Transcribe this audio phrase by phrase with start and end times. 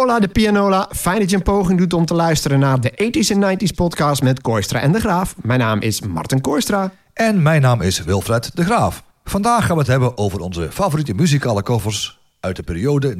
[0.00, 3.36] Hola de pianola, fijn dat je een poging doet om te luisteren naar de 80s
[3.36, 5.34] en 90s podcast met Koistra en de Graaf.
[5.42, 6.92] Mijn naam is Martin Koistra.
[7.12, 9.02] En mijn naam is Wilfred de Graaf.
[9.24, 13.18] Vandaag gaan we het hebben over onze favoriete muzikale covers uit de periode 1980-1984.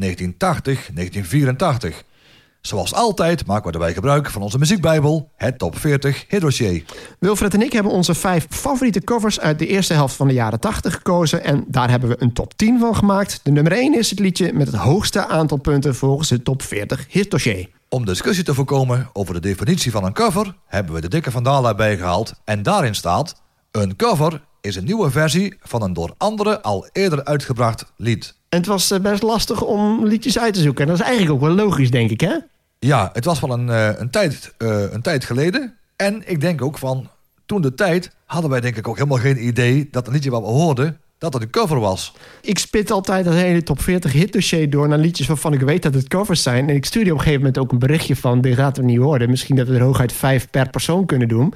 [2.60, 6.84] Zoals altijd maken we erbij gebruik van onze muziekbijbel, het Top 40 Hit
[7.18, 10.60] Wilfred en ik hebben onze vijf favoriete covers uit de eerste helft van de jaren
[10.60, 11.44] 80 gekozen.
[11.44, 13.40] En daar hebben we een top 10 van gemaakt.
[13.42, 17.06] De nummer 1 is het liedje met het hoogste aantal punten volgens het Top 40
[17.08, 21.30] Hit Om discussie te voorkomen over de definitie van een cover, hebben we de dikke
[21.30, 22.34] vandala bijgehaald.
[22.44, 27.24] En daarin staat: Een cover is een nieuwe versie van een door anderen al eerder
[27.24, 28.34] uitgebracht lied.
[28.48, 30.82] En het was eh, best lastig om liedjes uit te zoeken.
[30.82, 32.36] En dat is eigenlijk ook wel logisch, denk ik, hè?
[32.78, 35.76] Ja, het was wel een, eh, een, tijd, uh, een tijd geleden.
[35.96, 37.08] En ik denk ook van,
[37.46, 39.88] toen de tijd hadden wij denk ik ook helemaal geen idee...
[39.90, 42.14] dat een liedje wat we hoorden, dat het een cover was.
[42.40, 45.94] Ik spit altijd dat hele top 40 hitdossier door naar liedjes waarvan ik weet dat
[45.94, 46.68] het covers zijn.
[46.68, 48.40] En ik stuurde op een gegeven moment ook een berichtje van...
[48.40, 49.30] dit gaat we niet horen.
[49.30, 51.54] Misschien dat we er hooguit vijf per persoon kunnen doen.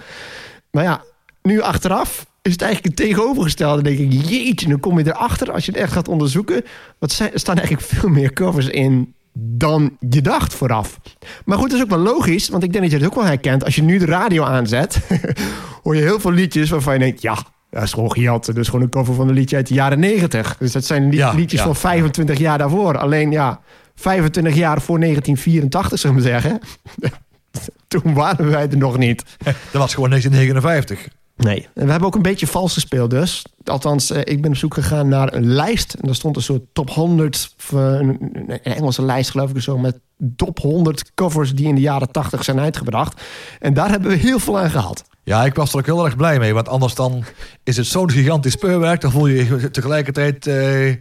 [0.71, 1.03] Maar ja,
[1.43, 3.83] nu achteraf is het eigenlijk het tegenovergestelde.
[3.83, 6.65] Dan denk ik, jeetje, dan kom je erachter als je het echt gaat onderzoeken.
[6.99, 11.01] Wat er staan eigenlijk veel meer covers in dan je dacht vooraf.
[11.45, 13.25] Maar goed, dat is ook wel logisch, want ik denk dat je het ook wel
[13.25, 13.65] herkent.
[13.65, 15.01] Als je nu de radio aanzet,
[15.83, 17.39] hoor je heel veel liedjes waarvan je denkt, ja,
[17.71, 18.47] dat is gewoon gejat.
[18.47, 20.57] Dat is gewoon een cover van een liedje uit de jaren 90.
[20.59, 22.99] Dus dat zijn liedjes van 25 jaar daarvoor.
[22.99, 23.61] Alleen ja,
[23.95, 26.61] 25 jaar voor 1984, zullen we zeggen.
[27.89, 29.25] Toen waren wij er nog niet.
[29.45, 31.09] Dat was gewoon 1959.
[31.37, 33.45] Nee, en we hebben ook een beetje vals gespeeld dus.
[33.65, 35.95] Althans, eh, ik ben op zoek gegaan naar een lijst.
[35.95, 39.79] En daar stond een soort top 100, een Engelse lijst geloof ik zo...
[39.79, 40.01] met
[40.37, 43.23] top 100 covers die in de jaren 80 zijn uitgebracht.
[43.61, 45.05] En daar hebben we heel veel aan gehad.
[45.23, 46.55] Ja, ik was er ook heel erg blij mee.
[46.55, 47.25] Want anders dan
[47.63, 49.01] is het zo'n gigantisch speurwerk.
[49.01, 50.47] Dan voel je je tegelijkertijd...
[50.47, 50.95] Eh,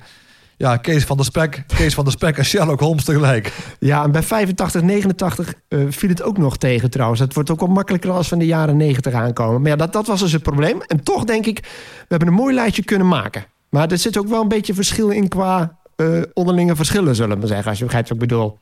[0.64, 3.54] ja, Kees van de Spek, Kees van de Spek en Sherlock Holmes tegelijk.
[3.80, 7.20] Ja, en bij 85, 89 uh, viel het ook nog tegen trouwens.
[7.20, 9.62] Het wordt ook wel makkelijker als in de jaren 90 aankomen.
[9.62, 10.82] Maar ja, dat, dat was dus het probleem.
[10.82, 13.46] En toch denk ik, we hebben een mooi lijstje kunnen maken.
[13.70, 17.48] Maar er zit ook wel een beetje verschil in qua uh, onderlinge verschillen, zullen we
[17.48, 17.70] zeggen.
[17.70, 18.60] Als je begrijpt wat ik bedoel.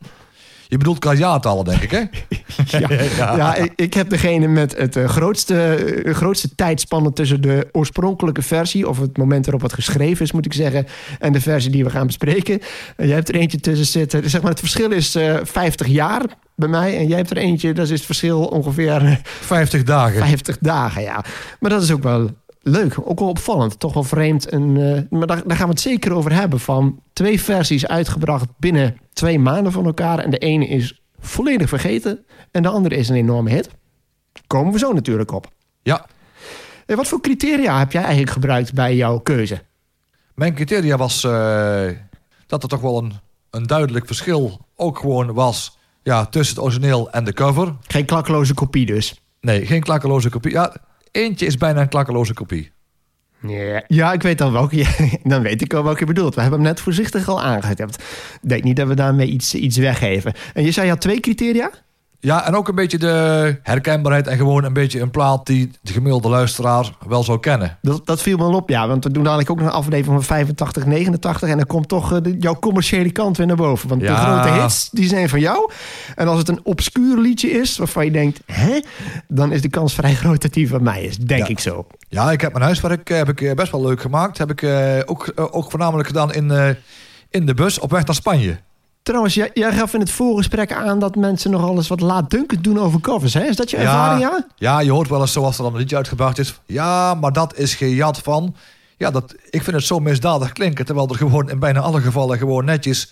[0.72, 2.00] Je bedoelt qua jaartallen, denk ik, hè?
[3.18, 3.56] ja, ja.
[3.56, 8.90] ik, ik, heb degene met het uh, grootste, uh, grootste tijdspannen tussen de oorspronkelijke versie,
[8.90, 10.88] of het moment waarop het geschreven is, moet ik zeggen,
[11.20, 12.60] en de versie die we gaan bespreken.
[12.98, 14.30] Uh, jij hebt er eentje tussen zitten.
[14.30, 16.24] Zeg maar, het verschil is 50 jaar
[16.56, 16.98] bij mij.
[16.98, 19.22] En jij hebt er eentje, dat is het verschil ongeveer...
[19.24, 20.28] 50 dagen.
[20.28, 21.24] 50 dagen, ja.
[21.60, 22.30] Maar dat is ook wel
[22.62, 23.80] leuk, ook wel opvallend.
[23.80, 24.50] Toch wel vreemd.
[24.50, 26.60] En, uh, maar daar, daar, gaan we het zeker over hebben.
[26.60, 30.20] Van twee versies uitgebracht binnen twee maanden van elkaar.
[30.20, 32.26] En de ene is volledig vergeten.
[32.52, 33.70] En de andere is een enorme hit.
[34.48, 35.52] Komen we zo natuurlijk op.
[35.82, 36.06] Ja.
[36.86, 39.62] En wat voor criteria heb jij eigenlijk gebruikt bij jouw keuze?
[40.36, 41.32] Mijn criteria was uh,
[42.48, 43.14] dat er toch wel een,
[43.50, 47.76] een duidelijk verschil ook gewoon was ja, tussen het origineel en de cover.
[47.88, 49.22] Geen klakkeloze kopie dus?
[49.42, 50.52] Nee, geen klakkeloze kopie.
[50.52, 50.76] Ja,
[51.12, 52.72] Eentje is bijna een klakkeloze kopie.
[53.48, 54.86] Ja, ja, ik weet dan welke.
[55.24, 56.36] Dan weet ik welke je bedoelt.
[56.36, 58.04] We hebben hem net voorzichtig al aangetipt.
[58.42, 60.34] Ik denk niet dat we daarmee iets, iets weggeven.
[60.54, 61.72] En je zei je had twee criteria?
[62.24, 65.94] Ja, en ook een beetje de herkenbaarheid en gewoon een beetje een plaat die de
[65.94, 67.78] gemiddelde luisteraar wel zou kennen.
[67.82, 68.88] Dat, dat viel me op, ja.
[68.88, 71.50] Want we doen dadelijk ook nog een aflevering van 85, 89.
[71.50, 73.90] En dan komt toch uh, jouw commerciële kant weer naar boven.
[73.90, 75.72] Want de grote hits, die zijn van jou.
[76.16, 78.80] En als het een obscuur liedje is, waarvan je denkt, hè?
[79.28, 81.88] Dan is de kans vrij groot dat die van mij is, denk ik zo.
[82.10, 84.38] Ja, ik heb mijn huiswerk eh, heb ik eh, best wel leuk gemaakt.
[84.38, 84.66] Heb ik
[85.06, 86.76] ook, ook voornamelijk gedaan in,
[87.30, 88.58] in de bus op weg naar Spanje.
[89.12, 92.80] Trouwens, jij, jij, gaf in het voorgesprek aan dat mensen nogal eens wat laatdunkend doen
[92.80, 93.34] over covers.
[93.34, 93.44] Hè?
[93.44, 94.48] Is dat je ervaring, ja?
[94.56, 96.60] Ja, je hoort wel eens zoals er dan een liedje uitgebracht is.
[96.66, 98.56] Ja, maar dat is gejat van...
[98.98, 100.86] Ja, dat, ik vind het zo misdadig klinken.
[100.86, 103.12] Terwijl er gewoon in bijna alle gevallen gewoon netjes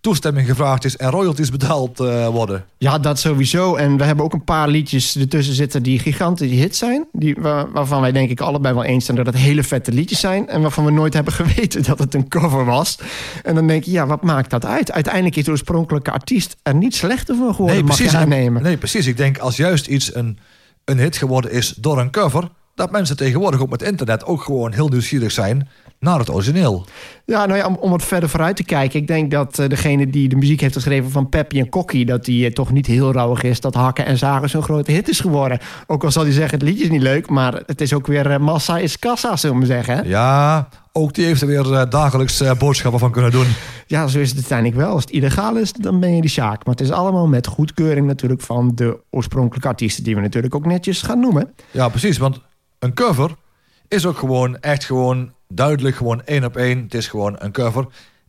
[0.00, 2.64] toestemming gevraagd is en royalties betaald uh, worden.
[2.78, 3.74] Ja, dat sowieso.
[3.74, 7.06] En we hebben ook een paar liedjes ertussen zitten die gigantische hits zijn.
[7.12, 10.20] Die, waar, waarvan wij denk ik allebei wel eens zijn dat het hele vette liedjes
[10.20, 10.48] zijn.
[10.48, 12.98] En waarvan we nooit hebben geweten dat het een cover was.
[13.42, 14.92] En dan denk je, ja, wat maakt dat uit?
[14.92, 18.62] Uiteindelijk is de oorspronkelijke artiest er niet slechter van geworden, nee, precies, mag je aannemen.
[18.62, 19.06] Nee, precies.
[19.06, 20.38] Ik denk als juist iets een,
[20.84, 24.72] een hit geworden is door een cover dat mensen tegenwoordig op het internet ook gewoon
[24.72, 25.68] heel nieuwsgierig zijn
[26.00, 26.84] naar het origineel.
[27.24, 29.00] Ja, nou ja, om, om wat verder vooruit te kijken.
[29.00, 32.06] Ik denk dat uh, degene die de muziek heeft geschreven van Peppy en Kokkie...
[32.06, 35.08] dat die uh, toch niet heel rouwig is dat Hakken en Zagen zo'n grote hit
[35.08, 35.58] is geworden.
[35.86, 37.30] Ook al zal hij zeggen, het liedje is niet leuk...
[37.30, 39.96] maar het is ook weer uh, massa is kassa, zullen we zeggen.
[39.96, 40.02] Hè?
[40.02, 43.46] Ja, ook die heeft er weer dagelijks boodschappen van kunnen doen.
[43.86, 44.92] Ja, zo is het uiteindelijk wel.
[44.92, 46.64] Als het illegaal is, dan ben je die zaak.
[46.64, 48.40] Maar het is allemaal met goedkeuring natuurlijk...
[48.40, 50.04] van de oorspronkelijke artiesten...
[50.04, 51.54] die we natuurlijk ook netjes gaan noemen.
[51.70, 52.40] Ja, precies, want
[52.78, 53.30] een cover
[53.88, 56.82] is ook gewoon echt gewoon duidelijk gewoon één op één.
[56.82, 57.86] Het is gewoon een cover.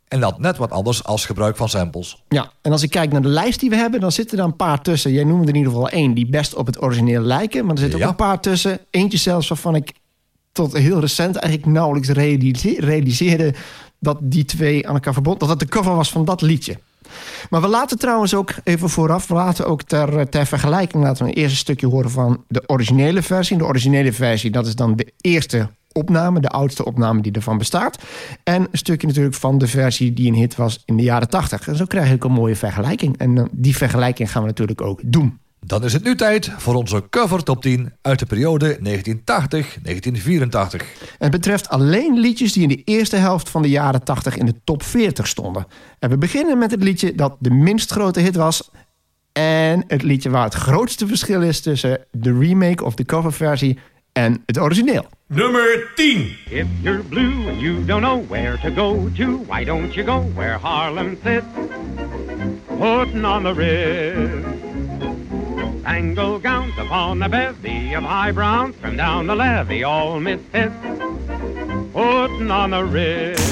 [0.07, 2.23] En dat net wat anders als gebruik van samples.
[2.29, 4.55] Ja, en als ik kijk naar de lijst die we hebben, dan zitten er een
[4.55, 5.11] paar tussen.
[5.11, 7.65] Jij noemde in ieder geval één die best op het origineel lijken.
[7.65, 8.05] Maar er zitten Ja.
[8.05, 8.79] ook een paar tussen.
[8.89, 9.91] Eentje zelfs waarvan ik
[10.51, 13.53] tot heel recent eigenlijk nauwelijks realise- realiseerde
[13.99, 16.79] dat die twee aan elkaar verbonden, dat het de cover was van dat liedje.
[17.49, 21.31] Maar we laten trouwens ook even vooraf, we laten ook ter, ter vergelijking laten we
[21.31, 23.57] een eerste stukje horen van de originele versie.
[23.57, 28.03] De originele versie, dat is dan de eerste opname, de oudste opname die ervan bestaat.
[28.43, 31.67] En een stukje natuurlijk van de versie die een hit was in de jaren 80.
[31.67, 33.17] En zo krijg ook een mooie vergelijking.
[33.17, 35.39] En eh, die vergelijking gaan we natuurlijk ook doen.
[35.65, 38.81] Dan is het nu tijd voor onze cover top 10 uit de periode 1980-1984.
[41.17, 44.55] Het betreft alleen liedjes die in de eerste helft van de jaren 80 in de
[44.63, 45.65] top 40 stonden.
[45.99, 48.71] En we beginnen met het liedje dat de minst grote hit was.
[49.31, 53.79] En het liedje waar het grootste verschil is tussen de remake of de coverversie
[54.19, 55.05] en het origineel.
[55.27, 56.35] Nummer 10.
[56.49, 60.19] If you're blue and you don't know where to go to, why don't you go
[60.35, 61.45] where Harlem sits?
[62.67, 64.45] Putting on the Ritz.
[65.83, 70.73] Angle gowns upon a bevy of high browns from down the levee, all misfits.
[71.93, 73.51] Putting on the Ritz.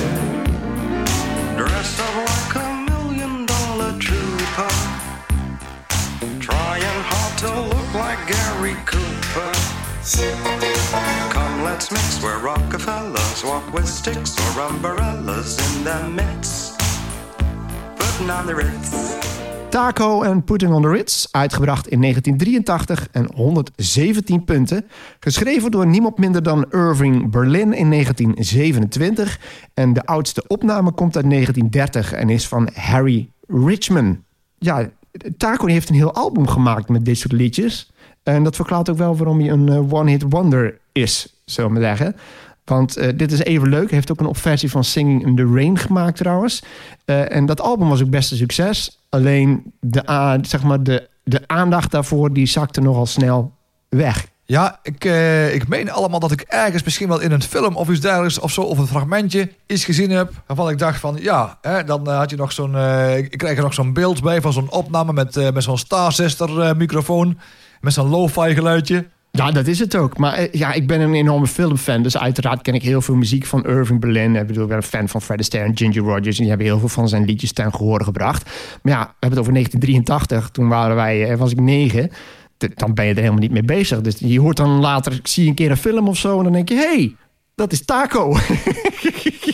[1.58, 4.72] Dressed up like a million dollar trooper.
[6.40, 9.77] Trying hard to look like Gary Cooper.
[10.08, 16.76] Come, let's mix where Rockefellers walk with sticks or umbrellas in their midst.
[17.96, 18.90] Putting on the Ritz.
[19.70, 24.86] Taco en Putting on the Ritz, uitgebracht in 1983 en 117 punten.
[25.20, 29.40] Geschreven door niemand minder dan Irving Berlin in 1927.
[29.74, 34.24] En de oudste opname komt uit 1930 en is van Harry Richman.
[34.58, 34.90] Ja,
[35.38, 37.92] Taco heeft een heel album gemaakt met dit soort liedjes.
[38.28, 42.16] En dat verklaart ook wel waarom hij een eh, one-hit wonder is, zullen we zeggen.
[42.66, 43.84] Want eh, dit is even leuk.
[43.86, 46.64] Hij heeft ook een opversie van Singing in the Rain gemaakt trouwens.
[47.06, 49.00] Eh, en dat album was ook best een succes.
[49.10, 53.52] Alleen de, a- zeg maar de, de aandacht daarvoor die zakte nogal snel
[53.90, 54.28] weg.
[54.50, 57.90] Ja, ik, eh, ik meen allemaal dat ik ergens misschien wel in een film of
[57.90, 60.32] iets dergelijks of zo, of een fragmentje, iets gezien heb.
[60.46, 63.58] Waarvan ik dacht van, ja, hè, dan eh, had je nog zo'n, eh, ik krijg
[63.58, 67.38] er nog zo'n beeld bij van zo'n opname met, met zo'n Star Sister eh, microfoon.
[67.82, 69.06] Met zo'n lo-fi geluidje.
[69.32, 70.18] Ja, dat is het ook.
[70.18, 72.04] Maar ja, ik ben een enorme filmfan.
[72.04, 74.36] Dus uiteraard ken ik heel veel muziek van Irving Berlin.
[74.36, 76.36] Ik bedoel, ik ben een fan van Fred Astaire en Ginger Rogers.
[76.36, 78.50] En die hebben heel veel van zijn liedjes ten gehoor gebracht.
[78.82, 80.50] Maar ja, we hebben het over 1983.
[80.50, 82.12] Toen waren wij, eh, was ik negen.
[82.58, 84.02] Dan ben je er helemaal niet mee bezig.
[84.02, 86.38] Dus je hoort dan later, ik zie een keer een film of zo.
[86.38, 87.16] En dan denk je, hé, hey,
[87.56, 88.38] dat is Taco.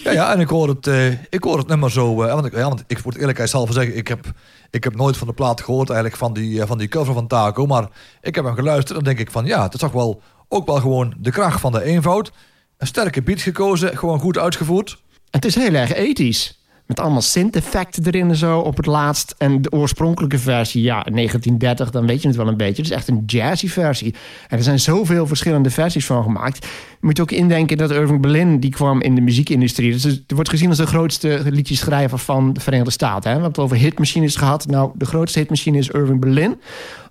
[0.03, 2.23] Ja, ja, en ik hoor het, eh, ik hoor het nummer zo.
[2.23, 4.31] eh, want, ik, ja, want ik moet eerlijkheidshalve zeggen, ik heb,
[4.69, 7.27] ik heb nooit van de plaat gehoord eigenlijk van die, eh, van die cover van
[7.27, 7.65] Taco.
[7.65, 7.87] Maar
[8.21, 10.65] ik heb hem geluisterd en dan denk ik van ja, het is toch wel ook
[10.65, 12.31] wel gewoon de kracht van de eenvoud.
[12.77, 15.01] Een sterke beat gekozen, gewoon goed uitgevoerd.
[15.29, 16.62] Het is heel erg ethisch.
[16.93, 19.35] Met allemaal synth-effecten erin en zo op het laatst.
[19.37, 22.81] En de oorspronkelijke versie, ja, 1930, dan weet je het wel een beetje.
[22.81, 24.15] Het is echt een jazzy versie.
[24.47, 26.65] En er zijn zoveel verschillende versies van gemaakt.
[26.65, 29.91] Je moet ook indenken dat Irving Berlin, die kwam in de muziekindustrie.
[29.91, 33.29] Dus het wordt gezien als de grootste liedjeschrijver van de Verenigde Staten.
[33.29, 33.35] Hè?
[33.37, 34.67] We hebben het over hitmachines gehad.
[34.67, 36.59] Nou, de grootste hitmachine is Irving Berlin.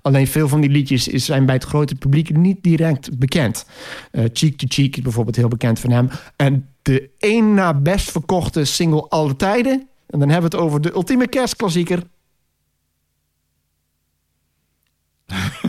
[0.02, 3.66] Alleen veel van die liedjes zijn bij het grote publiek niet direct bekend.
[4.10, 6.08] Eh, Cheek to Cheek is bijvoorbeeld heel bekend van hem.
[6.36, 9.88] En de één na best verkochte single aller tijden.
[10.06, 12.02] En dan hebben we het over de ultieme kerstklassieker.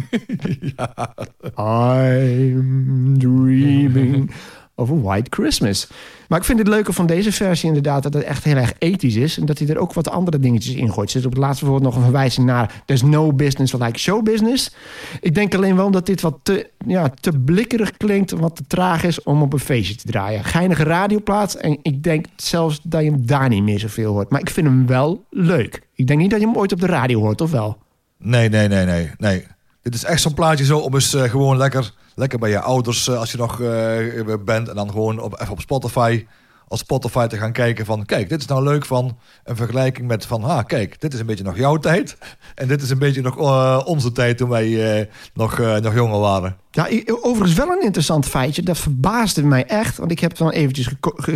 [1.57, 4.31] I'm dreaming
[4.75, 5.87] of a white Christmas.
[6.33, 9.15] Maar ik vind het leuke van deze versie inderdaad dat het echt heel erg ethisch
[9.15, 9.37] is.
[9.37, 11.07] En dat hij er ook wat andere dingetjes in gooit.
[11.07, 12.83] Er zit op het laatste woord nog een verwijzing naar...
[12.85, 14.75] There's no business like show business.
[15.21, 18.31] Ik denk alleen wel dat dit wat te, ja, te blikkerig klinkt...
[18.31, 20.43] wat te traag is om op een feestje te draaien.
[20.43, 21.53] Geinige radioplaat.
[21.53, 24.29] En ik denk zelfs dat je hem daar niet meer zoveel hoort.
[24.29, 25.81] Maar ik vind hem wel leuk.
[25.95, 27.77] Ik denk niet dat je hem ooit op de radio hoort, of wel?
[28.17, 29.45] Nee, nee, nee, nee, nee.
[29.83, 33.07] Dit is echt zo'n plaatje zo om eens eh, gewoon lekker, lekker bij je ouders
[33.07, 34.69] eh, als je nog eh, bent.
[34.69, 36.25] En dan gewoon op, even op Spotify,
[36.73, 38.05] als Spotify te gaan kijken van...
[38.05, 40.43] Kijk, dit is nou leuk van een vergelijking met van...
[40.43, 42.17] Ah, kijk, dit is een beetje nog jouw tijd.
[42.55, 45.93] En dit is een beetje nog eh, onze tijd toen wij eh, nog, eh, nog
[45.93, 46.57] jonger waren.
[46.71, 48.61] Ja, overigens wel een interessant feitje.
[48.61, 49.97] Dat verbaasde mij echt.
[49.97, 50.87] Want ik heb dan eventjes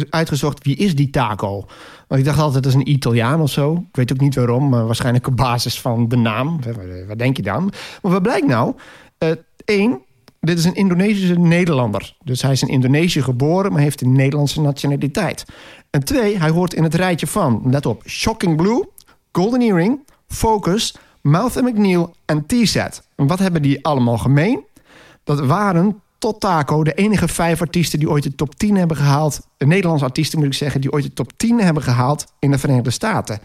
[0.09, 1.65] uitgezocht wie is die Taco.
[2.07, 3.73] Want ik dacht altijd dat is een Italiaan of zo.
[3.73, 6.59] Ik weet ook niet waarom, maar waarschijnlijk op basis van de naam.
[7.07, 7.73] Wat denk je dan?
[8.01, 8.75] Maar wat blijkt nou?
[9.65, 10.01] Eén,
[10.39, 12.15] dit is een Indonesische Nederlander.
[12.23, 15.45] Dus hij is in Indonesië geboren, maar heeft een Nederlandse nationaliteit.
[15.89, 18.89] En twee, hij hoort in het rijtje van, let op, Shocking Blue,
[19.31, 23.07] Golden Earring, Focus, Mouth McNeil en T-Set.
[23.15, 24.63] En wat hebben die allemaal gemeen?
[25.23, 26.83] Dat waren tot Taco.
[26.83, 29.47] De enige vijf artiesten die ooit de top 10 hebben gehaald.
[29.57, 32.57] De Nederlandse artiesten moet ik zeggen, die ooit de top 10 hebben gehaald in de
[32.57, 33.39] Verenigde Staten.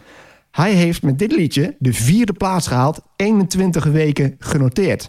[0.51, 5.07] Hij heeft met dit liedje de vierde plaats gehaald, 21 weken genoteerd.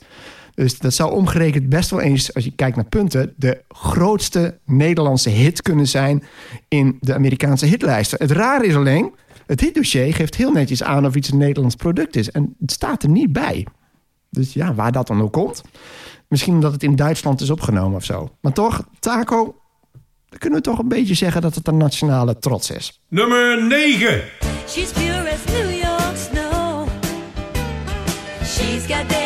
[0.55, 5.31] Dus dat zou omgerekend best wel eens, als je kijkt naar punten, de grootste Nederlandse
[5.31, 6.25] hit kunnen zijn
[6.69, 8.19] in de Amerikaanse hitlijsten.
[8.19, 9.15] Het rare is alleen,
[9.47, 12.31] het hitdossier geeft heel netjes aan of iets een Nederlands product is.
[12.31, 13.67] En het staat er niet bij.
[14.31, 15.63] Dus ja, waar dat dan ook komt.
[16.29, 18.29] Misschien omdat het in Duitsland is opgenomen of zo.
[18.41, 19.57] Maar toch, Taco,
[20.29, 23.01] dan kunnen we toch een beetje zeggen dat het een nationale trots is.
[23.09, 24.23] Nummer 9.
[24.69, 26.89] She's pure as New York snow.
[28.45, 29.24] She's got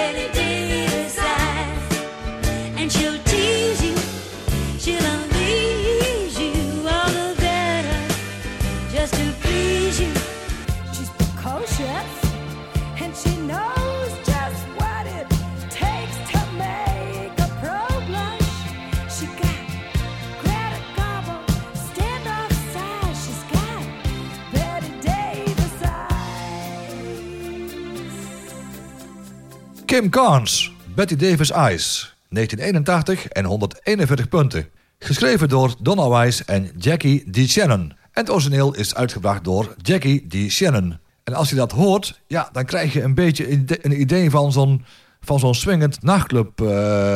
[29.99, 34.69] Kim Carnes, Betty Davis Eyes, 1981 en 141 punten.
[34.99, 37.51] Geschreven door Donna Weiss en Jackie D.
[37.51, 37.81] Shannon.
[37.81, 40.53] En het origineel is uitgebracht door Jackie D.
[40.53, 40.99] Shannon.
[41.25, 43.51] En als je dat hoort, ja, dan krijg je een beetje
[43.83, 44.85] een idee van zo'n,
[45.21, 46.67] van zo'n swingend nachtclub eh,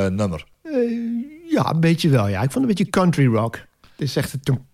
[0.06, 0.44] nummer.
[0.62, 0.72] Eh,
[1.50, 2.28] ja, een beetje wel.
[2.28, 3.54] Ja, ik vond het een beetje country rock.
[3.80, 4.66] Het is echt een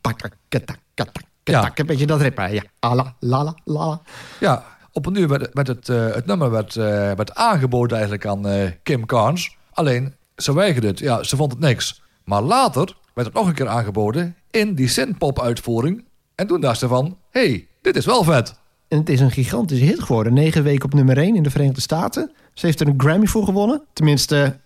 [1.44, 1.72] Ja.
[1.74, 2.52] Een beetje dat ritme.
[2.52, 4.00] Ja, ala, lala, lala.
[4.40, 8.48] Ja, op een uur werd, het, eh, het nummer werd, eh, werd aangeboden eigenlijk aan
[8.48, 9.56] eh, Kim Carnes.
[9.72, 10.98] Alleen, ze weigerde het.
[10.98, 12.02] Ja, ze vond het niks.
[12.24, 16.04] Maar later werd het nog een keer aangeboden in die synthpop uitvoering.
[16.34, 18.54] En toen dacht ze van, hey, dit is wel vet.
[18.88, 20.34] En het is een gigantische hit geworden.
[20.34, 22.32] Negen weken op nummer 1 in de Verenigde Staten.
[22.54, 23.82] Ze heeft er een Grammy voor gewonnen.
[23.92, 24.56] Tenminste,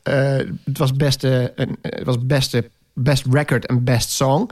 [0.65, 4.51] het was beste, het was beste best record en best song.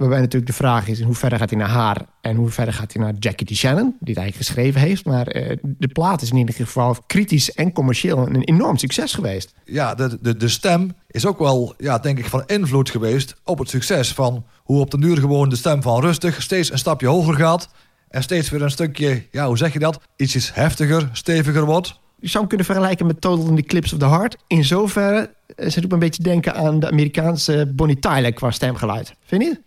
[0.00, 0.98] Waarbij natuurlijk de vraag is...
[0.98, 2.06] in hoeverre gaat hij naar haar...
[2.20, 3.50] en hoe verder gaat hij naar Jackie D.
[3.50, 3.96] Shannon...
[4.00, 5.04] die het eigenlijk geschreven heeft.
[5.04, 8.18] Maar eh, de plaat is in ieder geval kritisch en commercieel...
[8.18, 9.54] een enorm succes geweest.
[9.64, 13.58] Ja, de, de, de stem is ook wel, ja, denk ik, van invloed geweest op
[13.58, 14.12] het succes.
[14.12, 17.68] Van hoe op de duur gewoon de stem van rustig steeds een stapje hoger gaat.
[18.08, 20.00] En steeds weer een stukje, ja, hoe zeg je dat?
[20.16, 22.00] Ietsjes heftiger, steviger wordt.
[22.20, 24.36] Je zou hem kunnen vergelijken met Total in the Clips of the Heart.
[24.46, 28.50] In zoverre eh, ze doet me een beetje denken aan de Amerikaanse Bonnie Tyler qua
[28.50, 29.14] stemgeluid.
[29.24, 29.60] Vind je?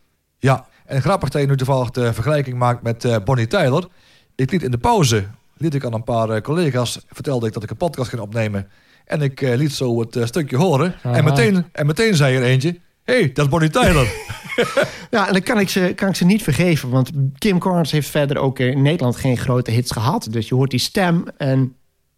[0.43, 3.87] Ja, en grappig dat je nu toevallig de vergelijking maakt met eh, Bonnie Tyler.
[4.35, 5.25] Ik liet in de pauze,
[5.57, 8.67] liet ik aan een paar eh, collega's, vertelde ik dat ik een podcast ging opnemen.
[9.05, 10.95] En ik eh, liet zo het stukje horen.
[11.01, 14.07] En meteen, en meteen zei er eentje, hé, hey, dat is Bonnie Tyler.
[15.09, 16.89] Ja, en dan kan ik, ze, kan ik ze niet vergeven.
[16.89, 20.27] Want Kim Carnes heeft verder ook in Nederland geen grote hits gehad.
[20.29, 21.25] Dus je hoort die stem.
[21.37, 21.75] En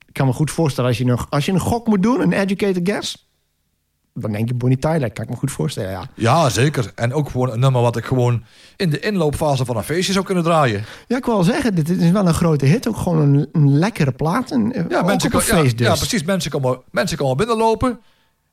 [0.07, 2.33] ik kan me goed voorstellen als je, nog, als je een gok moet doen, een
[2.33, 3.24] educated guess.
[4.19, 5.91] Dan denk je Bonnie Tyler, kan ik me goed voorstellen.
[5.91, 6.91] Ja, ja, zeker.
[6.95, 8.43] En ook gewoon een nummer wat ik gewoon
[8.75, 10.83] in de inloopfase van een feestje zou kunnen draaien.
[11.07, 12.87] ja ik wil wel zeggen, dit, is wel een grote hit.
[12.87, 14.51] Ook gewoon een, een lekkere plaat.
[14.51, 15.87] En, eh, Ja, mensen, een ko- ja, feest dus.
[15.87, 16.23] ja, precies.
[16.23, 17.99] Mensen komen, mensen komen binnenlopen.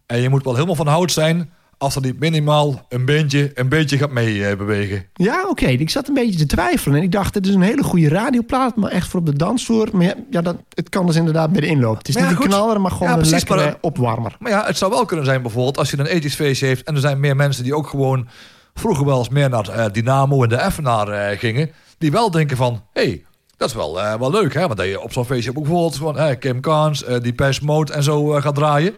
[0.06, 3.68] En je moet wel helemaal van hout zijn als er niet minimaal een beetje, een
[3.68, 5.06] beetje gaat mee eh, bewegen.
[5.14, 5.66] Ja, oké.
[5.66, 6.96] Ik zat een beetje te twijfelen.
[6.96, 9.88] En ik dacht, het is een hele goede radioplaat, maar echt voor op de dansvloer.
[9.92, 11.98] Maar ja, ja dat, het kan dus inderdaad bij de inloop.
[11.98, 12.54] Het is Maar ja, niet een goed.
[12.54, 14.36] knaller, maar gewoon Ja, een precies, lekkere maar- opwarmer.
[14.38, 16.82] Maar ja, het zou wel kunnen zijn bijvoorbeeld als je een ethisch feestje heeft...
[16.86, 18.28] en er zijn meer mensen die ook gewoon
[18.74, 21.70] vroeger wel eens meer naar eh, Dynamo en de Effenaar eh, gingen...
[21.98, 23.24] die wel denken van, hé, hey,
[23.56, 24.60] dat is wel, eh, wel leuk, hè?
[24.60, 27.92] Want dat je op zo'n feestje ook bijvoorbeeld gewoon eh, Kim Carnes, die Pest Mode
[27.92, 28.94] en zo eh, gaat draaien...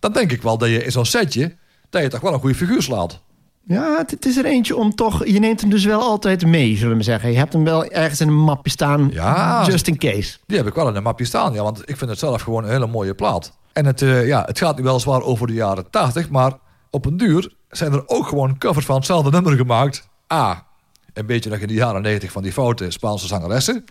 [0.00, 1.56] dan denk ik wel dat je in zo'n setje,
[2.02, 3.20] dat je toch wel een goede figuur slaat.
[3.68, 5.26] Ja, het, is er eentje om toch...
[5.26, 7.30] Je neemt hem dus wel altijd mee, zullen we zeggen.
[7.30, 9.64] Je hebt hem wel ergens in een mapje staan, Ja.
[9.66, 10.38] just in case.
[10.46, 12.64] Die heb ik wel in een mapje staan, ja, want ik vind het zelf gewoon
[12.64, 13.58] een hele mooie plaat.
[13.72, 16.52] En het, eh, ja, het gaat nu weliswaar over de jaren 80, maar
[16.90, 20.08] op een duur zijn er ook gewoon covers van hetzelfde nummer gemaakt.
[20.32, 20.66] A,
[21.12, 23.84] een beetje nog in de jaren 90 van die foute Spaanse zangeressen.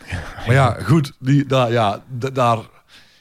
[0.45, 2.57] Maar ja, goed, die, daar, ja, daar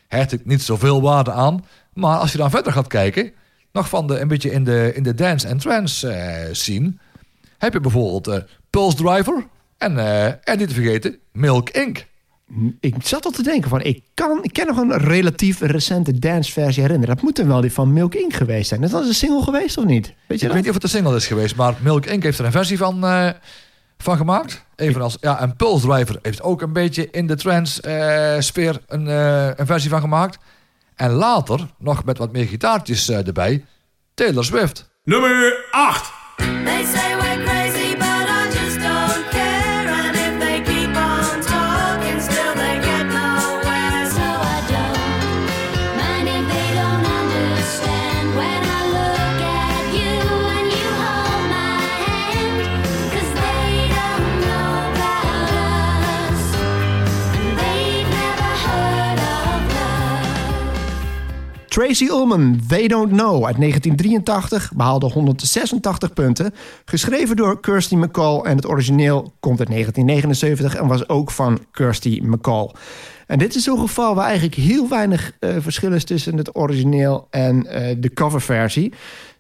[0.09, 1.65] hecht ik niet zoveel waarde aan.
[1.95, 3.33] Maar als je dan verder gaat kijken,
[3.75, 6.95] nog van de, een beetje in de, in de dance en trance eh, scene,
[7.59, 9.47] heb je bijvoorbeeld eh, Pulse Driver
[9.79, 12.07] en, eh, en niet te vergeten Milk Inc.
[12.81, 13.81] Ik zat al te denken van...
[13.81, 17.15] Ik, kan, ik ken nog een relatief recente danceversie herinneren.
[17.15, 18.33] Dat moet dan wel die van Milk Inc.
[18.35, 18.81] geweest zijn.
[18.81, 20.07] Dat was een single geweest of niet?
[20.07, 20.53] Weet je Ik dat?
[20.53, 22.23] weet niet of het een single is geweest, maar Milk Inc.
[22.23, 23.05] heeft er een versie van,
[23.99, 24.65] van gemaakt.
[24.77, 29.67] Evenals, ja, en Pulse Driver heeft ook een beetje in de trance-sfeer een, eh, een
[29.67, 30.39] versie van gemaakt.
[30.95, 33.65] En later, nog met wat meer gitaartjes eh, erbij,
[34.15, 34.91] Taylor Swift.
[35.05, 36.13] Nummer 8.
[61.75, 66.55] Tracy Ullman, They Don't Know uit 1983 behaalde 186 punten.
[66.85, 72.21] Geschreven door Kirsty McCall en het origineel komt uit 1979 en was ook van Kirsty
[72.23, 72.71] McCall.
[73.27, 77.27] En dit is zo'n geval waar eigenlijk heel weinig eh, verschil is tussen het origineel
[77.31, 78.93] en eh, de coverversie.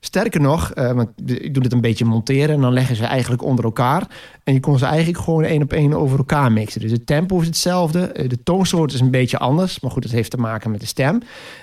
[0.04, 3.42] Sterker nog, eh, want ik doe dit een beetje monteren en dan leggen ze eigenlijk
[3.42, 4.06] onder elkaar.
[4.44, 6.80] En je kon ze eigenlijk gewoon één op één over elkaar mixen.
[6.80, 9.80] Dus het tempo is hetzelfde, eh, de toonsoort is een beetje anders.
[9.80, 11.20] Maar goed, dat heeft te maken met de stem.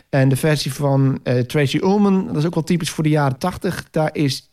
[0.09, 3.37] En de versie van eh, Tracy Ullman, dat is ook wel typisch voor de jaren
[3.37, 3.87] 80.
[3.91, 4.51] Daar is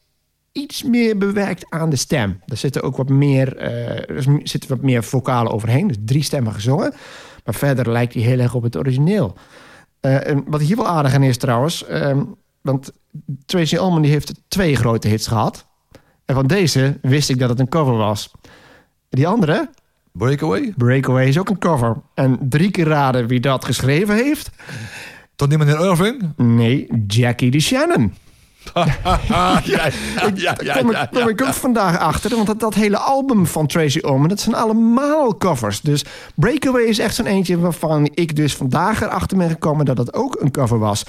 [0.53, 2.41] iets meer bewerkt aan de stem.
[2.47, 5.89] Er zitten ook wat meer, eh, er zitten wat meer vocalen overheen.
[5.89, 6.93] Dus drie stemmen gezongen.
[7.45, 9.35] Maar verder lijkt hij heel erg op het origineel.
[10.01, 11.87] Eh, en wat hier wel aardig aan is trouwens...
[11.87, 12.23] ehm,
[12.69, 12.93] want
[13.47, 15.67] Tracy Ullman die heeft twee grote hits gehad.
[16.25, 18.31] En van deze wist ik dat het een cover was.
[19.09, 19.71] Die andere,
[20.13, 20.73] Breakaway?
[20.77, 21.97] Breakaway, is ook een cover.
[22.15, 24.51] En drie keer raden wie dat geschreven heeft?
[25.37, 26.33] Tot niet meneer Irving?
[26.37, 28.15] Nee, Jackie de Shannon.
[28.75, 29.91] ja, ja,
[30.35, 32.31] ja, Daar kom, ik, kom ik ook vandaag achter.
[32.31, 35.81] Want dat, dat hele album van Tracy Ullman, dat zijn allemaal covers.
[35.81, 40.15] Dus Breakaway is echt zo'n eentje waarvan ik dus vandaag erachter ben gekomen dat het
[40.15, 41.05] ook een cover was.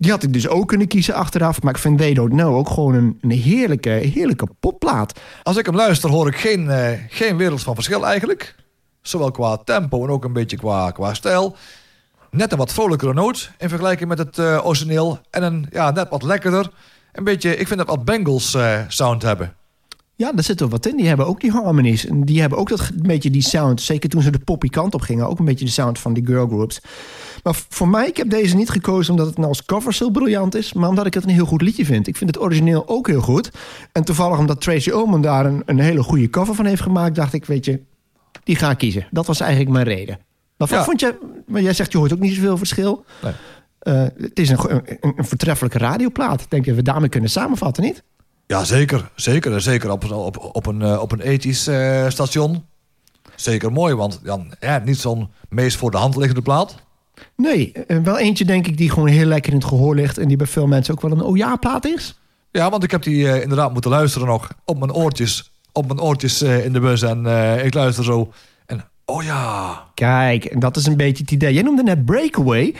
[0.00, 1.62] Die had ik dus ook kunnen kiezen achteraf.
[1.62, 5.20] Maar ik vind They Don't ook gewoon een, heerlijke, heerlijke popplaat.
[5.42, 8.54] Als ik hem luister, hoor ik geen, eh, geen wereld van verschil eigenlijk.
[9.02, 11.56] Zowel qua tempo en ook een beetje qua, qua stijl.
[12.30, 15.20] Net een wat vrolijkere noot in vergelijking met het eh, origineel.
[15.30, 16.70] En een ja, net wat lekkerder.
[17.12, 19.54] Een beetje, ik vind dat wat Bengals eh, sound hebben.
[20.20, 20.96] Ja, daar zit er wat in.
[20.96, 22.06] Die hebben ook die harmonies.
[22.06, 23.80] En die hebben ook dat, een beetje die sound.
[23.80, 25.28] Zeker toen ze de poppy kant op gingen.
[25.28, 26.80] Ook een beetje de sound van die girl groups.
[27.42, 30.54] Maar voor mij, ik heb deze niet gekozen omdat het nou als cover zo briljant
[30.54, 30.72] is.
[30.72, 32.06] Maar omdat ik het een heel goed liedje vind.
[32.06, 33.50] Ik vind het origineel ook heel goed.
[33.92, 37.14] En toevallig omdat Tracy Ullman daar een, een hele goede cover van heeft gemaakt.
[37.14, 37.80] Dacht ik, weet je,
[38.44, 39.06] die ga ik kiezen.
[39.10, 40.18] Dat was eigenlijk mijn reden.
[40.56, 40.84] Maar Ja.
[40.84, 43.04] vond je, maar jij zegt je hoort ook niet zoveel verschil.
[43.22, 43.32] Nee.
[43.78, 46.40] Eh, het is een, een, een vertreffelijke radioplaat.
[46.40, 48.02] Ik denk dat we daarmee kunnen samenvatten, niet?
[48.50, 49.10] Ja, zeker.
[49.14, 49.60] Zeker.
[49.60, 52.64] Zeker op, op, op een, eh, op een ethisch eh, station.
[53.34, 56.76] Zeker mooi, want dan, ja, niet zo'n meest voor de hand liggende plaat.
[57.36, 60.18] Nee, eh, wel eentje denk ik die gewoon heel lekker in het gehoor ligt...
[60.18, 62.20] en die bij veel mensen ook wel een oh ja plaat is.
[62.50, 65.52] Ja, want ik heb die inderdaad moeten luisteren nog op mijn oortjes.
[65.72, 67.02] Op mijn oortjes in de bus.
[67.02, 67.26] En
[67.64, 68.32] ik luister zo.
[68.66, 69.84] En oh ja.
[69.94, 71.54] Kijk, en dat is een beetje het idee.
[71.54, 72.74] Jij noemde net Breakaway.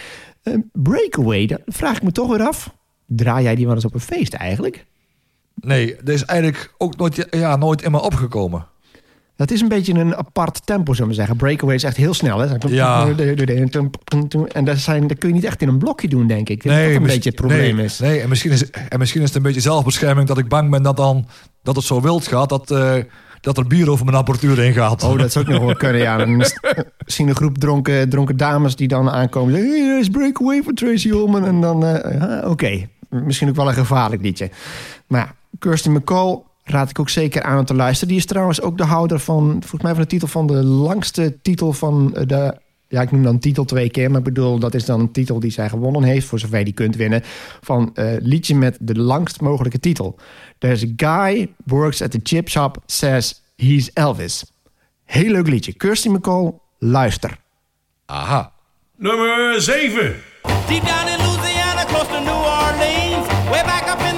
[0.73, 2.75] Breakaway, daar vraag ik me toch weer af.
[3.07, 4.89] Draai jij die wel eens op een feest eigenlijk?
[5.61, 8.67] Nee, dit is eigenlijk ook nooit, ja, nooit in me opgekomen.
[9.41, 11.37] Dat is een beetje een apart tempo, zullen we zeggen.
[11.37, 12.39] Breakaway is echt heel snel.
[12.39, 12.47] Hè?
[12.69, 13.07] Ja.
[14.53, 16.63] En dat, zijn, dat kun je niet echt in een blokje doen, denk ik.
[16.63, 17.99] Dat is toch een beetje het probleem nee, is.
[17.99, 20.83] Nee, en misschien is, en misschien is het een beetje zelfbescherming dat ik bang ben
[20.83, 21.27] dat, dan,
[21.63, 22.95] dat het zo wild gaat dat, eh,
[23.41, 25.05] dat er bier over mijn apparatuur heen gaat.
[25.05, 26.17] Oh, dat zou ook nog wel kunnen, ja.
[26.17, 26.45] Dan
[27.07, 29.55] zien een groep dronken, dronken dames die dan aankomen.
[29.55, 31.47] Zeggen, hey, is Breakaway van Tracy Ullman.
[31.47, 34.51] En dan, eh, ah, oké, misschien ook wel een gevaarlijk liedje.
[35.07, 38.09] Maar Kirsty McCall raad ik ook zeker aan om te luisteren.
[38.09, 41.39] Die is trouwens ook de houder van, volgens mij van de titel van de langste
[41.43, 42.55] titel van eh, de...
[42.89, 45.41] Ja, ik noem dan titel twee keer, maar ik bedoel, dat is dan een titel
[45.41, 47.23] die zij gewonnen heeft, voor zover je die kunt winnen,
[47.61, 50.19] van eh liedje met de langst mogelijke titel.
[50.59, 54.45] There's a guy works at the chip shop, says he's Elvis.
[55.05, 55.73] Heel leuk liedje.
[55.73, 57.37] Kirsty McCall, luister.
[58.07, 58.53] Aha.
[58.97, 60.15] Nummer 7.
[60.67, 64.10] Deep down in Louisiana, close to New Orleans, way back up in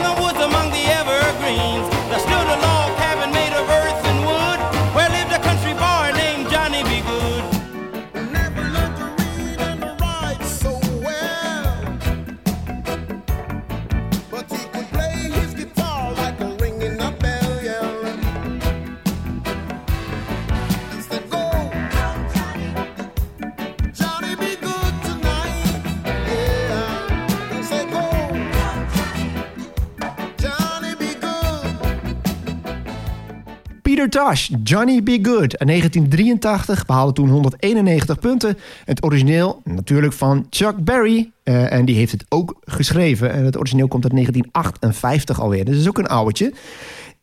[33.94, 35.54] Peter Tosh, Johnny Be Good.
[35.54, 38.58] In 1983 behaalde toen 191 punten.
[38.84, 41.30] Het origineel natuurlijk van Chuck Berry.
[41.42, 43.32] Eh, en die heeft het ook geschreven.
[43.32, 45.64] En het origineel komt uit 1958 alweer.
[45.64, 46.52] Dus dat is ook een ouwtje.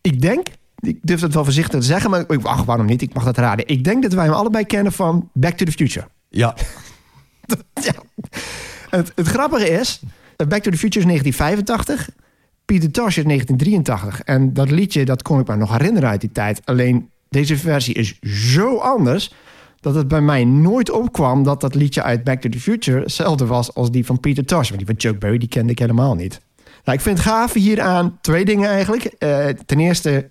[0.02, 0.48] Ik denk,
[0.80, 2.10] ik durf het wel voorzichtig te zeggen...
[2.10, 3.02] maar ik- ach, waarom niet?
[3.02, 3.68] Ik mag dat raden.
[3.68, 6.08] Ik denk dat wij hem allebei kennen van Back to the Future.
[6.30, 6.56] Ja.
[7.74, 7.94] Ja.
[8.90, 10.02] Het, het grappige is,
[10.36, 12.10] Back to the Future is 1985.
[12.70, 14.22] Peter Tosh is 1983.
[14.22, 16.62] En dat liedje, dat kon ik me nog herinneren uit die tijd.
[16.66, 19.34] Alleen, deze versie is zo anders...
[19.80, 23.00] dat het bij mij nooit opkwam dat dat liedje uit Back to the Future...
[23.00, 24.70] hetzelfde was als die van Peter Tosh.
[24.70, 26.42] Maar die van Chuck Berry, die kende ik helemaal niet.
[26.84, 29.04] Nou, ik vind het gaaf hieraan twee dingen eigenlijk.
[29.04, 30.30] Eh, ten eerste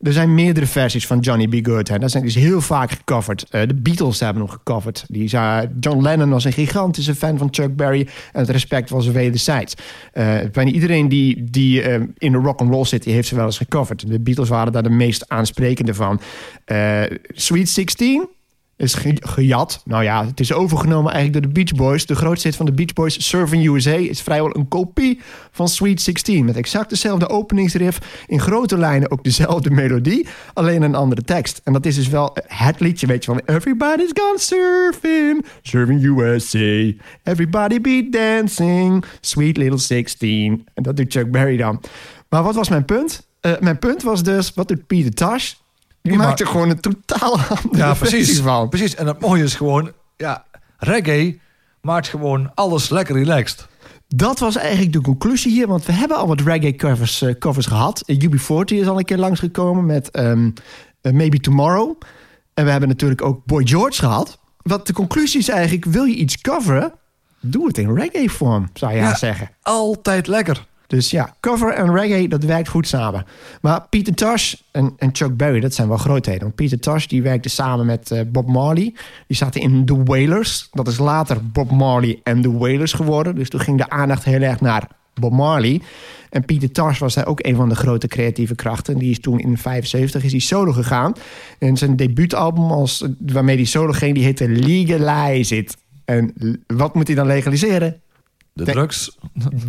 [0.00, 1.66] Er zijn meerdere versies van Johnny B.
[1.66, 1.88] Good.
[1.88, 1.98] Hè.
[1.98, 3.46] Dat zijn dus heel vaak gecoverd.
[3.50, 5.04] Eh, de Beatles hebben hem gecoverd.
[5.08, 8.08] Die zei, John Lennon was een gigantische fan van Chuck Berry.
[8.32, 9.74] En het respect was wederzijds.
[10.12, 13.34] Eh bijna iedereen die, die eh, in de rock and roll zit, die heeft ze
[13.34, 14.10] wel eens gecoverd.
[14.10, 16.20] De Beatles waren daar de meest aansprekende van.
[16.64, 18.28] Eh, Sweet 16
[18.76, 19.82] is ge- gejat.
[19.84, 22.06] Nou ja, het is overgenomen eigenlijk door de Beach Boys.
[22.06, 26.00] De grootste hit van de Beach Boys, Surfing USA, is vrijwel een kopie van Sweet
[26.02, 26.44] 16.
[26.44, 31.60] Met exact dezelfde openingsriff, in grote lijnen ook dezelfde melodie, alleen een andere tekst.
[31.64, 36.92] En dat is dus wel het liedje, weet je, van Everybody's gone surfing, surfing USA.
[37.22, 40.66] Everybody be dancing, sweet little 16.
[40.74, 41.80] En dat doet Chuck Berry dan.
[42.28, 43.28] Maar wat was mijn punt?
[43.40, 45.52] Eh, mijn punt was dus, wat doet Peter Tosh?
[46.14, 48.40] Maar- maakt er gewoon een totaal andere Ja, precies.
[48.40, 48.68] van.
[48.68, 48.94] Precies.
[48.94, 50.44] En het mooie is gewoon, ja,
[50.78, 51.40] reggae
[51.80, 53.66] maakt gewoon alles lekker relaxed.
[54.08, 57.66] Dat was eigenlijk de conclusie hier, want we hebben al wat reggae covers, eh, covers
[57.66, 58.02] gehad.
[58.06, 60.50] Uh, UB40 is al een keer langsgekomen met ehm,
[61.00, 61.94] eh, Maybe Tomorrow.
[62.54, 64.38] En we hebben natuurlijk ook Boy George gehad.
[64.62, 66.92] Wat de conclusie is eigenlijk, wil je iets coveren?
[67.40, 69.14] Doe het in reggae vorm, zou je Ja.
[69.14, 69.50] zeggen.
[69.62, 70.66] Altijd lekker.
[70.86, 73.24] Dus ja, cover en reggae, dat werkt goed samen.
[73.60, 76.42] Maar Peter Tosh en, en Chuck Berry, dat zijn wel grootheden.
[76.42, 78.94] Want Peter Tosh die werkte samen met eh, Bob Marley.
[79.26, 80.68] Die zaten in The Wailers.
[80.72, 83.34] Dat is later Bob Marley en The Wailers geworden.
[83.34, 84.88] Dus toen ging de aandacht heel erg naar
[85.20, 85.80] Bob Marley.
[86.30, 88.98] En Peter Tosh was daar ook een van de grote creatieve krachten.
[88.98, 91.12] Die is toen in 75 is hij solo gegaan.
[91.58, 95.76] En zijn debuutalbum als, waarmee hij solo ging, die heette Legalize It.
[96.04, 96.32] En
[96.66, 98.00] wat moet hij dan legaliseren?
[98.56, 99.16] De drugs.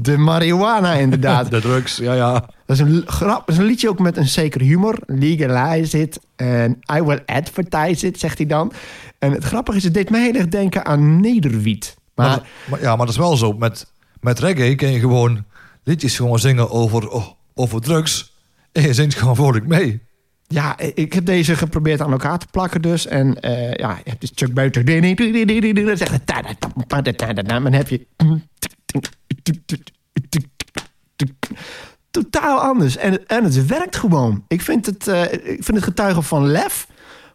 [0.02, 1.50] De marihuana inderdaad.
[1.52, 2.50] De drugs, ja, ja.
[2.66, 5.00] Dat is een grap, dat is een liedje ook met een zekere humor.
[5.06, 8.72] Legalize it and I will advertise it, zegt hij dan.
[9.20, 11.96] En het grappige is, het deed mij heel erg denken aan nederwiet.
[12.16, 13.54] Maar, Maar ja, maar dat is wel zo.
[13.54, 15.46] Met, met reggae kun je gewoon
[15.84, 18.34] liedjes gewoon zingen over, oh, over drugs.
[18.72, 20.02] En je zingt gewoon vrolijk mee.
[20.48, 23.08] ja, ik heb deze geprobeerd aan elkaar te plakken dus.
[23.08, 24.86] En eh, ja, je hebt dus Chuck Buiter.
[27.64, 28.08] Dan heb je...
[32.12, 32.98] Totaal anders.
[32.98, 34.44] En, en het werkt gewoon.
[34.48, 36.88] Ik vind het, eh, ik vind het getuigen van lef...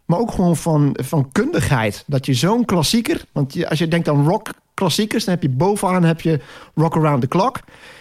[0.04, 2.04] maar ook gewoon van, van kundigheid.
[2.06, 3.24] Dat je zo'n klassieker...
[3.32, 5.24] want als je denkt aan rock klassiekers...
[5.24, 6.40] dan heb je bovenaan heb je
[6.74, 7.60] Rock Around the Clock...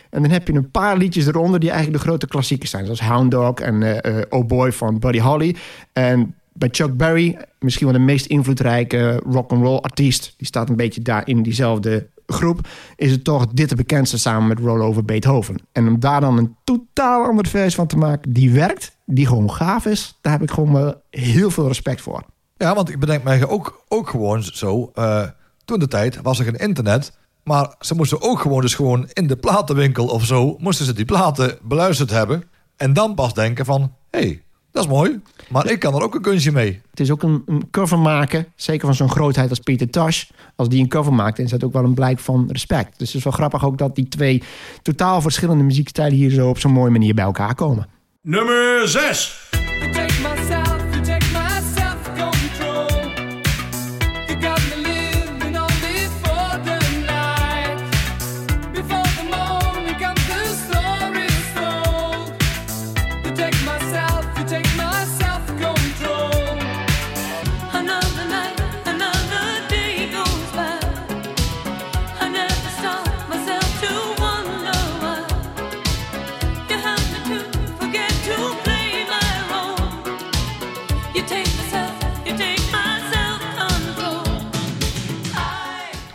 [0.09, 1.59] en dan heb je een paar liedjes eronder...
[1.59, 2.85] die eigenlijk de grote klassiekers zijn.
[2.85, 5.55] Zoals Hound Dog en eh, Oh Boy van Buddy Holly.
[5.93, 7.37] En bij Chuck Berry...
[7.59, 10.33] misschien wel de meest invloedrijke rock'n'roll artiest...
[10.37, 12.67] die staat een beetje daar in diezelfde groep...
[12.95, 15.55] is het toch dit de bekendste samen met Roll Over Beethoven.
[15.71, 18.33] En om daar dan een totaal andere versie van te maken...
[18.33, 20.17] die werkt, die gewoon gaaf is...
[20.21, 22.23] daar heb ik gewoon heel veel respect voor.
[22.57, 24.91] Ja, want ik bedenk mij ook, ook gewoon zo.
[24.93, 25.23] eh,
[25.65, 27.17] toen de tijd was er geen internet.
[27.43, 31.05] Maar ze moesten ook gewoon, dus gewoon in de platenwinkel of zo, moesten ze die
[31.05, 32.43] platen beluisterd hebben.
[32.75, 35.19] En dan pas denken van, hé, hey, dat is mooi.
[35.49, 36.81] Maar ik kan er ook een kunstje mee.
[36.89, 40.23] Het is ook een, een cover maken, zeker van zo'n grootheid als Peter Tosh.
[40.55, 42.99] Als die een cover maakt, dan is dat ook wel een blijk van respect.
[42.99, 44.43] Dus het is wel grappig ook dat die twee
[44.81, 47.87] totaal verschillende muziekstijlen hier zo op zo'n mooie manier bij elkaar komen.
[48.21, 49.49] Nummer 6.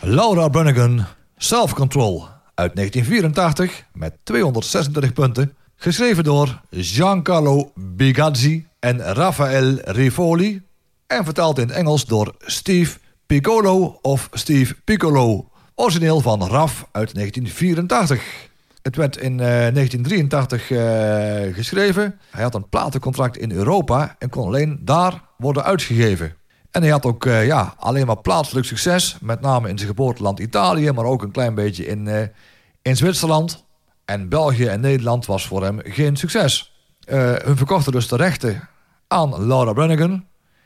[0.00, 1.06] Laura Branigan,
[1.37, 5.56] Self Control uit 1984 met 236 punten.
[5.76, 10.62] Geschreven door Giancarlo Bigazzi en Raffaele Rivoli.
[11.06, 15.48] En vertaald in Engels door Steve Piccolo of Steve Piccolo.
[15.74, 18.22] Origineel van Raf uit 1984.
[18.87, 22.18] Het werd in eh, 1983 eh, geschreven.
[22.31, 26.37] Hij had een platencontract in Europa en kon alleen daar worden uitgegeven.
[26.70, 29.16] En hij had ook eh, ja, alleen maar plaatselijk succes.
[29.20, 32.22] Met name in zijn geboorteland Italië, maar ook een klein beetje in, eh,
[32.83, 33.64] in Zwitserland.
[34.05, 36.75] En België en Nederland was voor hem geen succes.
[37.05, 38.68] Eh hun verkochten dus de rechten
[39.09, 40.25] aan Laura Branigan.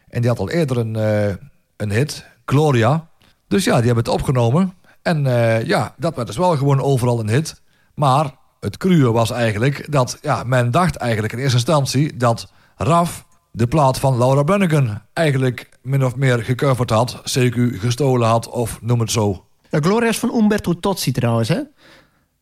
[0.09, 1.35] En die had al eerder een, eh,
[1.77, 3.09] een hit, Gloria.
[3.49, 4.75] Dus ja, die hebben het opgenomen.
[5.03, 7.63] En eh, ja, dat werd dus wel gewoon overal een hit.
[8.01, 13.27] Maar het cruwe was eigenlijk dat ja, men dacht eigenlijk in eerste instantie dat Raf
[13.51, 18.79] de plaat van Laura Branigan eigenlijk min of meer gecoverd had, CQ gestolen had of
[18.83, 19.45] noem het zo.
[19.71, 21.61] Nou, Gloria is van Umberto Tozzi trouwens, hè?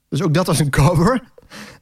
[0.09, 1.23] Dus ook dat was een cover.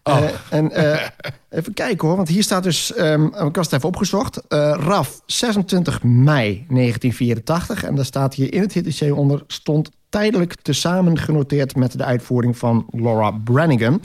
[0.02, 0.16] Oh.
[0.16, 1.08] Eh, en eh,
[1.50, 4.46] even kijken hoor, want hier staat dus, ehm ik was het even opgezocht.
[4.48, 7.84] Eh, RAF, 26 mei 1984.
[7.84, 12.58] En daar staat hier in het hitdossier onder, stond tijdelijk tezamen genoteerd met de uitvoering
[12.58, 14.00] van Laura Branigan.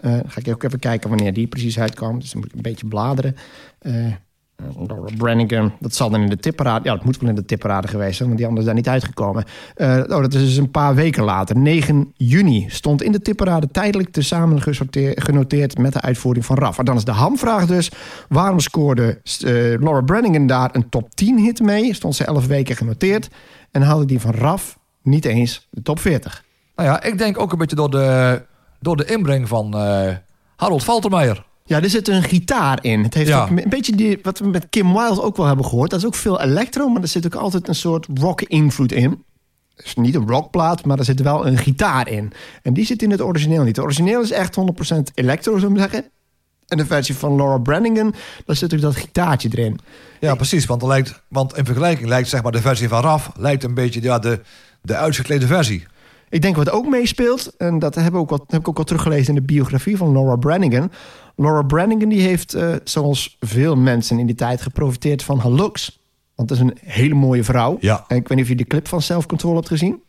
[0.00, 2.18] Eh, ga ik ook even kijken wanneer die precies uitkwam.
[2.18, 3.36] Dus dan moet ik een beetje bladeren.
[3.78, 3.92] Eh,
[4.86, 6.88] Laura Branigan, dat zal dan in de tipparade...
[6.88, 9.44] Ja, dat moet wel in de tipparade geweest zijn, want die anders daar niet uitgekomen.
[9.74, 11.56] Eh, oh, dat is dus een paar weken later.
[11.56, 14.62] 9 juni stond in de tipparade tijdelijk tezamen
[15.14, 15.78] genoteerd...
[15.78, 16.78] met de uitvoering van RAF.
[16.78, 17.90] En dan is de hamvraag dus...
[18.28, 19.20] waarom scoorde
[19.80, 21.94] Laura Branigan daar een top 10 hit mee?
[21.94, 23.28] Stond ze 11 weken genoteerd.
[23.70, 26.44] En haalde die van RAF niet eens de top 40.
[26.76, 28.42] Nou ja, ik denk ook een beetje door de,
[28.80, 30.14] door de inbreng van eh,
[30.56, 31.44] Harold Faltermeijer.
[31.64, 33.02] Ja, er zit een gitaar in.
[33.02, 33.42] Het heeft Ja.
[33.42, 35.90] ook een beetje die, wat we met Kim Wilde ook wel hebben gehoord.
[35.90, 39.24] Dat is ook veel electro, maar er zit ook altijd een soort rock-invloed in.
[39.76, 42.32] Het is niet een rockplaat, maar er zit wel een gitaar in.
[42.62, 43.76] En die zit in het origineel niet.
[43.76, 44.62] Het origineel is echt 100%
[45.14, 46.04] electro, zou ik zeggen.
[46.68, 48.14] En de versie van Laura Branigan,
[48.46, 49.78] daar zit ook dat gitaartje erin.
[50.20, 50.66] Ja, precies.
[50.66, 53.74] Want, er lijkt, want in vergelijking lijkt zeg maar, de versie van Raf lijkt een
[53.74, 54.40] beetje ja, de,
[54.82, 55.86] de uitgeklede versie.
[56.28, 58.84] Ik denk wat ook meespeelt, en dat heb ik ook, wat, heb ik ook al
[58.84, 60.90] teruggelezen in de biografie van Laura Branigan.
[61.36, 66.00] Laura Branigan die heeft, eh, zoals veel mensen in die tijd, geprofiteerd van haar looks.
[66.34, 67.76] Want dat is een hele mooie vrouw.
[67.80, 68.04] Ja.
[68.08, 70.02] En ik weet niet of je de clip van Self Control hebt gezien.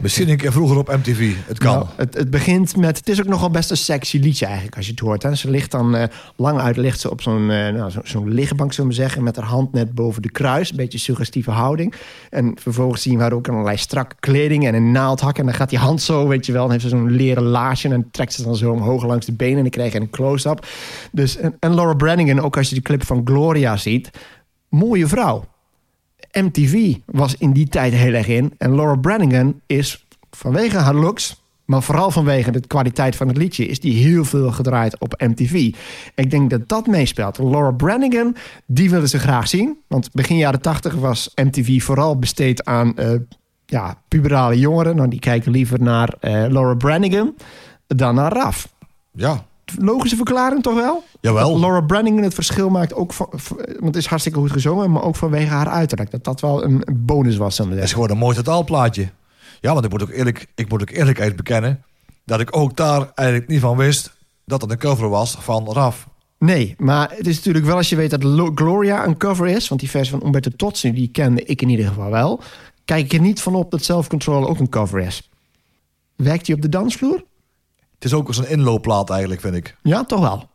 [0.00, 1.34] Misschien een keer vroeger op MTV.
[1.46, 1.74] Het kan.
[1.74, 2.96] Nou, het, het begint met.
[2.96, 5.22] Het is ook nogal best een sexy liedje eigenlijk, als je het hoort.
[5.22, 5.34] Hè.
[5.34, 8.72] Ze ligt dan eh, lang uit, ligt ze op zo'n eh, nou, zo, zo'n lichtbank,
[8.72, 10.70] zullen we zeggen, met haar hand net boven de kruis.
[10.70, 11.94] Een beetje suggestieve houding.
[12.30, 15.38] En vervolgens zien we haar ook allerlei strakke kleding en een naaldhak.
[15.38, 16.62] En dan gaat die hand zo, weet je wel.
[16.62, 19.56] Dan heeft ze zo'n leren laarsje en trekt ze dan zo omhoog langs de benen.
[19.56, 20.66] En dan krijg je een close-up.
[21.12, 24.10] Dus, en, Laura Branigan, ook als je de clip van Gloria ziet,
[24.68, 25.44] mooie vrouw.
[26.36, 28.52] MTV was in die tijd heel erg in.
[28.58, 33.66] En Laura Branigan is vanwege haar looks, maar vooral vanwege de kwaliteit van het liedje,
[33.66, 35.74] is die heel veel gedraaid op MTV.
[36.14, 37.38] Ik denk dat dat meespeelt.
[37.38, 39.78] Laura Branigan, die willen ze graag zien.
[39.86, 43.10] Want begin jaren 80 was MTV vooral besteed aan eh,
[43.66, 44.96] ja, puberale jongeren.
[44.96, 47.34] Nou, die kijken liever naar eh, Laura Branigan
[47.86, 48.72] dan naar Raf.
[49.12, 49.44] Ja,
[49.78, 51.04] Logische verklaring toch wel?
[51.20, 51.50] Jawel.
[51.50, 55.02] Dat Laura Branigan het verschil maakt ook van, want het is hartstikke goed gezongen, maar
[55.02, 56.10] ook vanwege haar uiterlijk.
[56.10, 57.58] Dat dat wel een bonus was.
[57.58, 59.08] het is gewoon een mooi totaalplaatje.
[59.60, 61.82] Ja, want ik moet ook, eerlijk, ik moet ook eerlijkheid bekennen...
[62.24, 64.16] dat ik ook daar eigenlijk niet van wist...
[64.44, 66.06] dat het een cover was van Raf.
[66.38, 69.68] Nee, maar het is natuurlijk wel als je weet dat Lo- Gloria een cover is,
[69.68, 72.40] want die versie van Umberto Tozzi, die kende ik in ieder geval wel,
[72.84, 75.30] kijk ik er niet van op dat Self Control ook een cover is.
[76.16, 77.24] Werkt hij op de dansvloer?
[77.96, 79.76] Het is ook als een inloopplaat eigenlijk, vind ik.
[79.82, 80.48] Ja, toch wel.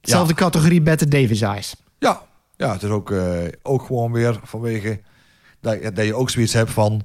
[0.00, 1.76] Zelfde categorie Bette Davis Eyes.
[1.98, 2.22] Ja,
[2.56, 5.00] ja het is ook, eh, ook gewoon weer vanwege...
[5.60, 7.02] Dat, dat je ook zoiets hebt van...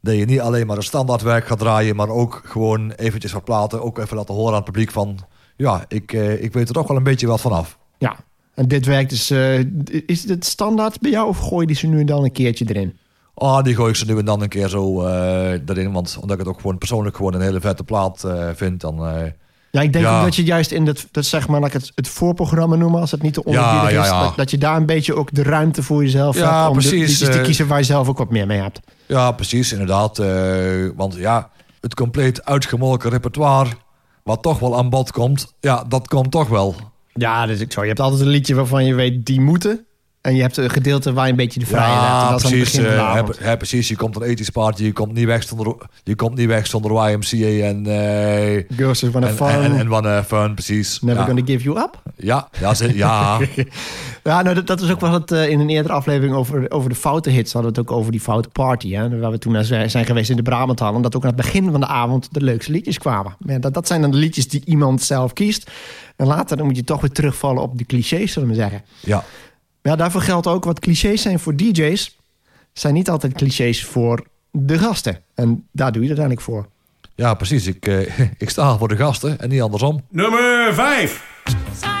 [0.00, 1.96] dat je niet alleen maar een standaardwerk gaat draaien...
[1.96, 3.82] maar ook gewoon eventjes wat platen...
[3.82, 5.18] ook even laten horen aan het publiek van...
[5.56, 7.78] ja, ik, eh, ik weet er toch wel een beetje wat vanaf.
[7.98, 8.16] Ja,
[8.54, 9.30] en dit werkt dus.
[9.30, 9.58] eh,
[10.06, 12.64] is het standaard bij jou of gooi je die ze nu en dan een keertje
[12.68, 12.98] erin?
[13.34, 15.92] Ah, die gooi ik ze nu en dan een keer zo eh, erin.
[15.92, 18.80] Want omdat ik het ook gewoon persoonlijk gewoon een hele vette plaat eh, vind...
[18.80, 19.06] dan...
[19.06, 19.30] eh,
[19.70, 20.22] Ja, ik denk Ja.
[20.22, 23.10] dat je juist in dat, dat zeg maar, laat ik het, het voorprogramma noemen, als
[23.10, 24.26] het niet te onderbiedig Ja, ja, is.
[24.26, 26.88] Dat, dat je daar een beetje ook de ruimte voor jezelf Ja, hebt om de
[26.88, 28.80] precies, liedjes te kiezen waar je zelf ook wat meer mee hebt.
[29.06, 30.16] Ja, precies, inderdaad.
[30.96, 33.70] want ja, het compleet uitgemolken repertoire...
[34.22, 35.54] wat toch wel aan bod komt...
[35.60, 36.74] ja, dat komt toch wel.
[37.14, 37.80] Ja, dus ik zo.
[37.80, 39.86] Je hebt altijd een liedje waarvan je weet die moeten.
[40.22, 42.10] En je hebt een gedeelte waar je een beetje de vrijheid hebt.
[42.12, 42.76] En Ja, dat is aan het precies.
[42.80, 43.88] begin van de eh, precies.
[43.88, 47.10] Je komt een ethisch party, je komt niet weg zonder, je komt niet weg zonder
[47.10, 47.86] YMCA en...
[47.86, 49.48] eh Girls just wanna en, fun.
[49.48, 51.00] en, en wanna fun, precies.
[51.00, 51.26] Never ja.
[51.26, 52.02] gonna give you up.
[52.16, 53.38] Ja, ja, ze- ja.
[54.24, 56.88] Ja, nou, dat, dat is ook wel het eh, in een eerdere aflevering over, over
[56.88, 57.52] de foute hits.
[57.52, 58.92] Hadden we het ook over die foute party.
[58.94, 60.94] Hè, waar we toen naar zijn geweest in de Brabanthal.
[60.94, 63.36] En dat ook aan het begin van de avond de leukste liedjes kwamen.
[63.46, 65.70] Ja, dat, dat zijn dan de liedjes die iemand zelf kiest.
[66.16, 68.82] En later dan moet je toch weer terugvallen op de clichés, zullen we zeggen.
[69.00, 69.24] ja.
[69.82, 72.18] Maar ja, daarvoor geldt ook wat clichés zijn voor DJ's.
[72.72, 75.18] Zijn niet altijd clichés voor de gasten.
[75.34, 76.66] En daar doe je het uiteindelijk voor.
[77.14, 77.66] ja, precies.
[77.66, 80.04] Ik, eh, ik sta voor de gasten en niet andersom.
[80.10, 81.91] Nummer 5.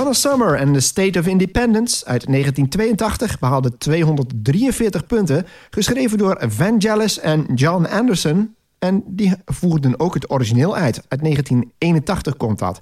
[0.00, 5.46] Donna Summer en The State of Independence uit 1982 behaalde 243 punten.
[5.70, 8.54] Geschreven door Vangelis en John Anderson.
[8.78, 11.02] En die voerden ook het origineel uit.
[11.08, 12.80] Uit 1981 komt dat.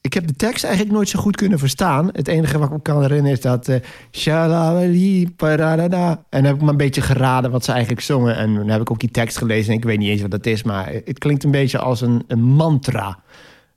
[0.00, 2.08] Ik heb de tekst eigenlijk nooit zo goed kunnen verstaan.
[2.12, 3.68] Het enige wat ik me kan herinneren is dat...
[3.68, 6.10] eh shalalali, paradada.
[6.10, 8.36] En dan heb ik maar een beetje geraden wat ze eigenlijk zongen.
[8.36, 10.46] En dan heb ik ook die tekst gelezen en ik weet niet eens wat dat
[10.46, 10.62] is.
[10.62, 13.18] Maar het klinkt een beetje als een, een mantra.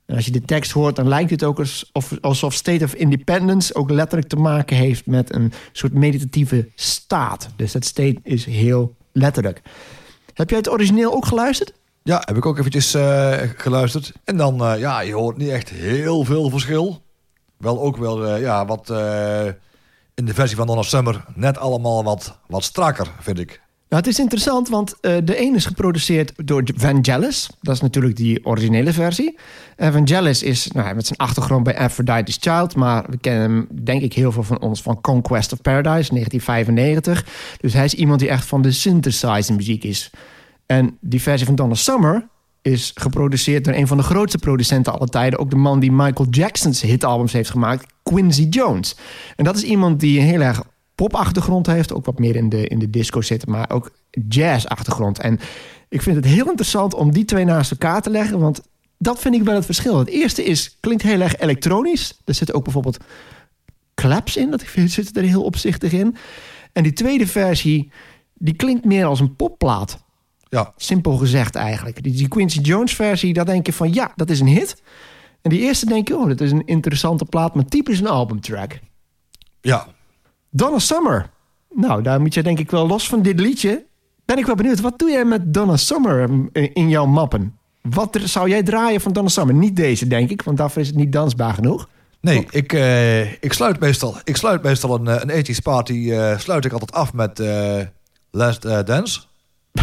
[0.06, 3.74] Als je de tekst hoort, dan lijkt het ook alsof, alsof State of Independence...
[3.74, 7.48] ook letterlijk te maken heeft met een soort meditatieve staat.
[7.56, 9.62] Dus dat state is heel letterlijk.
[10.34, 11.72] Heb jij het origineel ook geluisterd?
[12.02, 14.12] Ja, heb ik ook eventjes eh, geluisterd.
[14.24, 17.02] En dan, eh, ja, je hoort niet echt heel veel verschil.
[17.56, 18.88] Wel ook wel, eh, ja, wat
[20.14, 23.60] in de versie van Donna Summer net allemaal wat, wat strakker, vind ik.
[23.94, 27.50] Nou, het is interessant, want eh, de een is geproduceerd door Vangelis.
[27.60, 29.38] Dat is natuurlijk die originele versie.
[29.76, 32.76] En Vangelis is nou, met zijn achtergrond bij Aphrodite's Child...
[32.76, 37.24] maar we kennen hem, denk ik, heel veel van ons van Conquest of Paradise, 1995.
[37.60, 40.10] Dus hij is iemand die echt van de synthesizer muziek is.
[40.66, 42.28] En die versie van Donna Summer
[42.62, 45.38] is geproduceerd door een van de grootste producenten aller tijden.
[45.38, 48.96] Ook de man die Michael Jackson's hitalbums heeft gemaakt, Quincy Jones.
[49.36, 50.62] En dat is iemand die heel erg
[50.94, 51.92] popachtergrond heeft.
[51.92, 53.90] Ook wat meer in de, in de disco zitten, maar ook
[54.28, 55.18] jazz-achtergrond.
[55.18, 55.38] En
[55.88, 58.38] ik vind het heel interessant om die twee naast elkaar te leggen.
[58.38, 58.60] Want
[58.98, 59.98] dat vind ik wel het verschil.
[59.98, 62.20] Het eerste is, klinkt heel erg elektronisch.
[62.24, 62.98] Er zitten ook bijvoorbeeld
[63.94, 64.50] claps in.
[64.50, 66.16] Dat zitten er heel opzichtig in.
[66.72, 67.92] En die tweede versie,
[68.34, 70.02] die klinkt meer als een popplaat.
[70.48, 72.02] Ja, Simpel gezegd eigenlijk.
[72.02, 74.82] Die, die Quincy Jones versie, daar denk je van ja, dat is een hit.
[75.42, 78.80] En die eerste denk je, oh, dat is een interessante plaat, maar typisch een albumtrack.
[79.60, 79.93] ja.
[80.56, 81.30] Donna Summer.
[81.70, 83.84] Nou, daar moet je denk ik wel los van dit liedje.
[84.24, 87.58] Ben ik wel benieuwd, wat doe jij met Donna Summer mm, in jouw mappen?
[87.82, 89.54] Wat er- zou jij draaien van Donna Summer?
[89.54, 91.88] Niet deze, denk ik, want daarvoor is het niet dansbaar genoeg.
[92.20, 96.38] Nee, ik, eh, ik sluit meestal, ik sluit meestal een, eh, een 80s party eh,
[96.38, 97.80] sluit ik altijd af met eh,
[98.30, 99.20] Last Dance.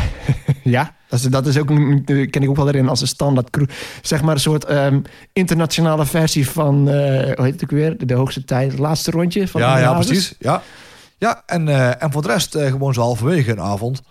[0.63, 1.67] Ja, dat is, dat is ook
[2.05, 3.67] ken ik ook wel erin als een standaard crew.
[4.01, 5.01] Zeg maar een soort ehm,
[5.33, 7.97] internationale versie van, eh, hoe heet het ook weer?
[7.97, 10.35] De, de hoogste tijd, het laatste rondje van ja, de ja, precies.
[10.39, 10.61] Ja,
[11.17, 14.01] ja en, eh, en voor de rest eh, gewoon zo halverwege een avond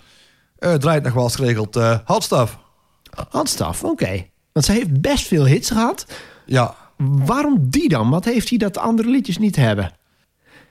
[0.78, 1.80] draait nog wel eens geregeld
[2.18, 2.58] stuff.
[3.28, 4.26] Handstaf, oké.
[4.52, 6.06] Want ze heeft best veel hits gehad.
[6.46, 8.10] Ja, Waarom die dan?
[8.10, 9.92] Wat heeft hij dat de andere liedjes niet hebben?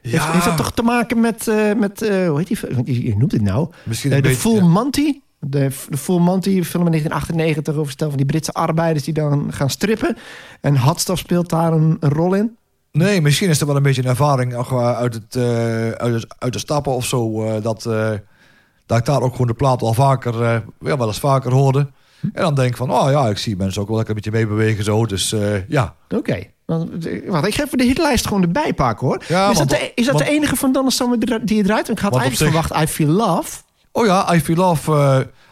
[0.02, 0.32] Heeft, Ja.
[0.32, 1.46] heeft dat toch te maken met,
[1.78, 2.48] met hoe heet
[2.86, 3.06] die?
[3.06, 3.70] Je noemt het nou.
[3.84, 4.66] Misschien een de beetje, Full ja.
[4.66, 5.20] Monty.
[5.40, 9.54] De, de Full Monty film in 1998 over stel van die Britse arbeiders die dan
[9.54, 10.18] gaan strippen.
[10.62, 12.58] En Hadstaf speelt daar een, een rol in.
[12.92, 16.26] Nee, misschien is er wel een beetje een ervaring eh, uit, het, eh, uit, het,
[16.40, 17.44] uit de stappen of zo.
[17.46, 17.84] eh, dat,
[18.86, 21.88] dat ik daar ook gewoon de plaat al vaker, ja, wel eens vaker hoorde.
[22.34, 24.40] En dan denk ik van, oh ja, ik zie mensen ook wel lekker een beetje
[24.40, 25.06] meebewegen zo.
[25.06, 25.36] Dus
[25.68, 26.34] ja, Oké.
[26.66, 26.82] Eh,
[27.28, 29.24] Wacht, ik ga even de hitlijst gewoon erbij pakken hoor.
[29.28, 31.30] Ja, is, dat de, is dat want- de enige van Donna Summer die?
[31.30, 33.58] Want Ik had eigenlijk zich- verwacht I Feel Love.
[33.92, 34.92] Oh ja, I Feel Love,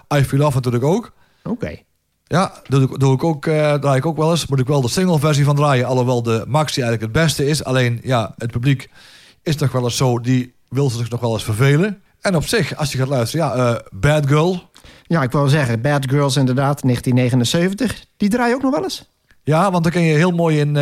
[0.09, 1.11] eh, I Feel Love natuurlijk ook.
[1.43, 1.75] Oké.
[2.23, 4.47] Ja, doe, ik- doe ik ook, eh, draai ik ook wel eens.
[4.47, 5.85] Moet ik wel de single versie van draaien.
[5.85, 7.63] Alhoewel de Maxi eigenlijk het beste is.
[7.63, 8.89] Alleen, ja, het publiek
[9.43, 10.19] is toch wel eens zo.
[10.19, 12.01] Die wil zich nog wel eens vervelen.
[12.21, 14.69] En op zich, als je gaat luisteren, ja, eh, Bad Girl.
[15.03, 18.05] Ja, ik wil zeggen, Bad Girls inderdaad, 1979.
[18.17, 19.09] Die draai je ook nog wel eens?
[19.43, 20.75] Ja, want dan kun je heel mooi in,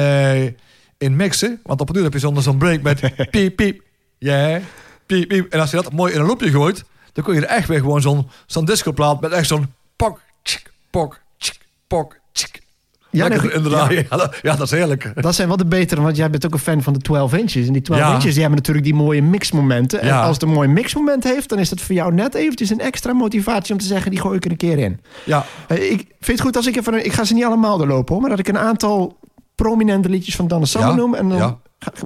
[0.98, 1.60] in mixen.
[1.64, 3.00] Want op het duur heb je zo'n zo'n break met
[3.32, 3.82] piep, piep.
[4.18, 4.60] Ja,
[5.06, 5.52] piep, piep.
[5.54, 6.84] En als je dat mooi in een loopje gooit...
[7.16, 9.22] dan kun je er echt weer gewoon zo'n zo'n discoplaat...
[9.22, 11.56] met echt zo'n pok, tsk, pok, tsk,
[11.88, 12.64] pok, tsk.
[13.10, 14.06] Ja, Lekker nee, in draaien.
[14.10, 14.18] Ja.
[14.18, 15.22] dat- ja, dat is heerlijk.
[15.22, 17.68] Dat zijn wel de betere, want jij bent ook een fan van de 12 inches.
[17.68, 18.14] En die 12 Ja.
[18.14, 20.00] inches die hebben natuurlijk die mooie mixmomenten.
[20.02, 20.22] En Ja.
[20.24, 23.14] als het een mooi mixmoment heeft, dan is dat voor jou net eventjes een extra
[23.14, 25.00] motivatie om te zeggen, die gooi ik er een keer in.
[25.26, 27.78] Ja, Eh, Ik vind het goed als ik even, een- ik ga ze niet allemaal
[27.78, 29.18] doorlopen hoor, maar dat ik een aantal
[29.56, 31.14] prominente liedjes van Donna Summer noem.
[31.16, 31.60] En dan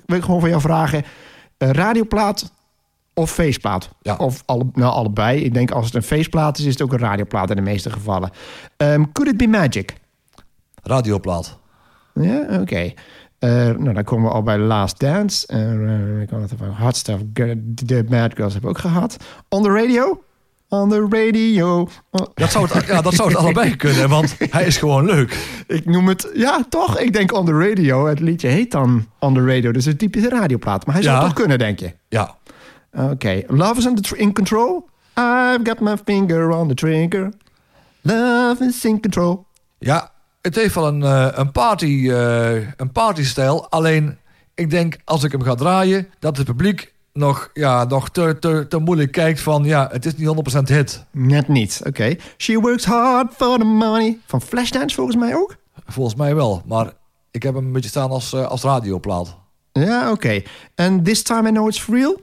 [0.05, 1.03] wil ik gewoon van jou vragen,
[1.57, 2.51] eh, radioplaat
[3.19, 3.89] of feestplaat?
[4.01, 4.15] Ja.
[4.15, 5.39] Of alle, nou, allebei.
[5.43, 7.89] Ik denk als het een feestplaat is, is het ook een radioplaat in de meeste
[7.89, 8.29] gevallen.
[8.77, 9.93] Ehm, Could It Be Magic?
[10.83, 11.57] radioplaat.
[12.13, 12.91] Ja, oké.
[13.39, 15.47] Eh, nou, dan komen we al bij Last Dance.
[15.53, 17.21] Uh, ik het even Hot Stuff.
[17.85, 19.17] The Mad Girls hebben we ook gehad.
[19.49, 20.23] On the radio?
[20.69, 21.89] On the radio.
[22.11, 25.37] Oh, Dat zou het, ja, dat zou het allebei kunnen, want hij is gewoon leuk.
[25.67, 26.29] ik noem het...
[26.33, 26.99] Ja, toch?
[26.99, 28.05] Ik denk On the radio.
[28.07, 29.71] Het liedje heet dan On the radio.
[29.71, 30.85] Dus een typische radioplaat.
[30.85, 31.23] Maar hij zou Ja.
[31.23, 31.93] toch kunnen, denk je?
[32.09, 32.35] Ja,
[32.93, 33.43] Oké.
[33.47, 34.89] Love is in, in control.
[35.17, 37.31] I've got my finger on the trigger.
[38.01, 39.45] Love is in control.
[39.79, 40.11] ja
[40.41, 43.69] het heeft wel een, eh, een, party, eh, een partystijl.
[43.69, 44.17] Alleen,
[44.55, 48.65] ik denk als ik hem ga draaien, dat het publiek nog, ja, nog te, te,
[48.69, 49.63] te moeilijk kijkt van...
[49.63, 51.03] ja, het is niet 100% hit.
[51.11, 51.81] Net niet.
[51.87, 52.15] Oké.
[52.37, 54.17] She works hard for the money.
[54.25, 55.55] Van Flashdance volgens mij ook?
[55.85, 56.93] Volgens mij wel, maar
[57.31, 59.37] ik heb hem een beetje staan als, eh, als radioplaat.
[59.71, 60.41] Ja, oké.
[60.75, 62.19] En This Time I Know It's For Real?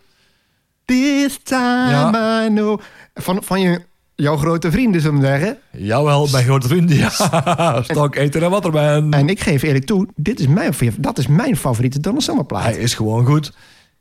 [0.87, 2.45] This time Ja.
[2.45, 2.80] I know...
[3.14, 3.80] Van, van je
[4.16, 5.59] jouw grote vrienden, zullen we zeggen.
[5.72, 6.97] Jawel, mijn grote vrienden.
[6.97, 7.11] Ja,
[7.82, 9.12] stok, eten en waterman.
[9.12, 12.62] En ik geef eerlijk toe, dit is mijn, dat is mijn favoriete Donna Summer plaat.
[12.62, 13.53] Hij is gewoon goed.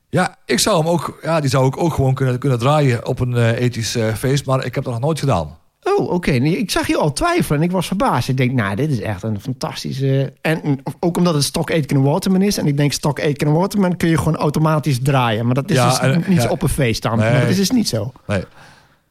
[0.09, 3.19] Ja, ik zou hem ook, ja, die zou ik ook gewoon kunnen, kunnen draaien op
[3.19, 5.57] een eh, ethisch eh, feest, maar ik heb dat nog nooit gedaan.
[5.97, 6.31] Oh, oké.
[6.31, 8.29] Ik zag je al twijfelen en ik was verbaasd.
[8.29, 10.33] Ik denk, nou, dit is echt een fantastische...
[10.41, 12.57] En ook omdat het Stock Aitken Waterman is.
[12.57, 15.45] En ik denk, Stock Aitken Waterman kun je gewoon automatisch draaien.
[15.45, 16.49] Maar dat is Ja, dus en- niet ja.
[16.49, 17.17] op een feest dan.
[17.17, 17.31] Nee.
[17.31, 18.11] Maar dat is dus niet zo.
[18.27, 18.43] Nee.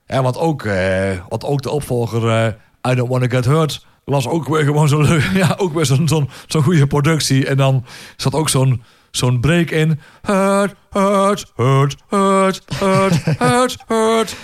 [0.07, 4.29] Ja, want ook, eh, want ook de opvolger eh, I Don't Wanna Get Hurt was
[4.29, 7.47] ook weer gewoon zo'n leuk, ja, ook weer zo'n zo'n zo'n goede productie.
[7.47, 7.85] En dan
[8.17, 10.01] zat ook zo'n zo'n break in.
[10.23, 14.37] Hurt, hurt, hurt, hurt, hurt, hurt, hurt, hurt.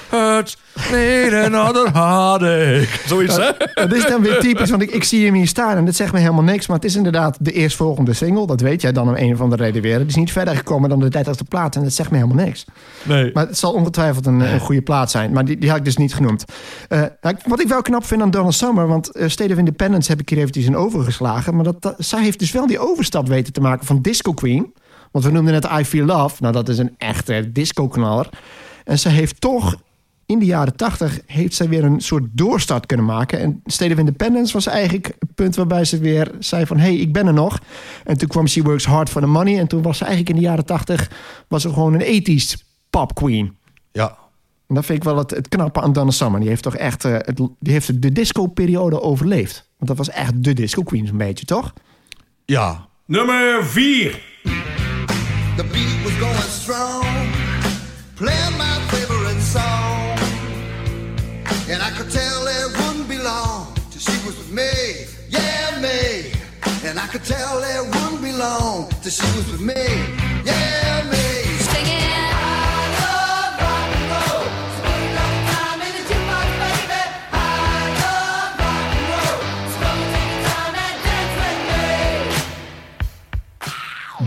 [0.91, 2.87] Need another heartache.
[3.07, 3.51] Zoiets, hè?
[3.75, 6.13] Dat is dan weer typisch, want ik, ik zie hem hier staan en dat zegt
[6.13, 6.67] me helemaal niks.
[6.67, 8.47] Maar het is inderdaad de eerstvolgende single.
[8.47, 9.99] Dat weet jij dan om een of andere reden weer.
[9.99, 12.17] Het is niet verder gekomen dan de tijd als de plaat en dat zegt me
[12.17, 12.65] helemaal niks.
[13.03, 13.31] Nee.
[13.35, 15.33] Maar het zal ongetwijfeld een, een goede plaat zijn.
[15.33, 16.45] Maar die, die had ik dus niet genoemd.
[16.89, 17.03] Eh,
[17.47, 18.87] wat ik wel knap vind aan Donna Summer...
[18.87, 21.55] want eh, State of Independence heb ik hier eventjes in overgeslagen...
[21.55, 24.73] maar dat, dat- zij heeft dus wel die overstap weten te maken van Disco Queen.
[25.13, 26.35] Want we noemden net I Feel Love.
[26.39, 28.29] Nou, dat is een echte disco-knaller.
[28.85, 29.77] En ze heeft toch...
[30.31, 33.39] In de jaren tachtig heeft zij weer een soort doorstart kunnen maken.
[33.39, 36.77] En State of Independence was eigenlijk het punt waarbij ze weer zei van...
[36.77, 37.59] hé, hey, ik ben er nog.
[38.05, 39.59] En toen kwam She Works Hard for the Money.
[39.59, 41.11] En toen was ze eigenlijk in de jaren tachtig...
[41.49, 43.57] was ze gewoon een ethisch pop queen.
[43.93, 44.19] Ja.
[44.67, 46.41] En dat vind ik wel het, het knappe aan Donna Summer.
[46.41, 49.69] Die heeft toch echt eh, het, die heeft de disco-periode overleefd.
[49.77, 51.73] Want dat was echt de disco queen een beetje, toch?
[52.45, 52.89] Ja.
[53.07, 54.23] Nummer 4.
[55.57, 57.05] The beat was going strong,
[58.15, 58.70] playing my
[67.11, 69.75] could tell it wouldn't be long till she was with me,
[70.45, 71.19] yeah, me.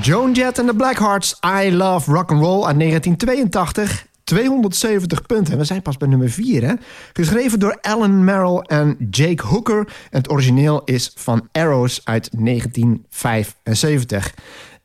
[0.02, 4.12] Joan Jett en de Blackhearts, I Love Rock and Roll uit 1982.
[4.24, 5.58] 270 punten.
[5.58, 6.74] We zijn pas bij nummer 4, hè?
[7.14, 9.80] Geschreven door Alan Merrill en Jake Hooker.
[10.10, 14.34] En het origineel is van Arrows uit 1975.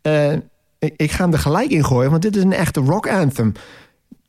[0.03, 0.33] Eh,
[0.79, 3.53] ik, ik ga hem er gelijk in gooien, want dit is een echte rock anthem.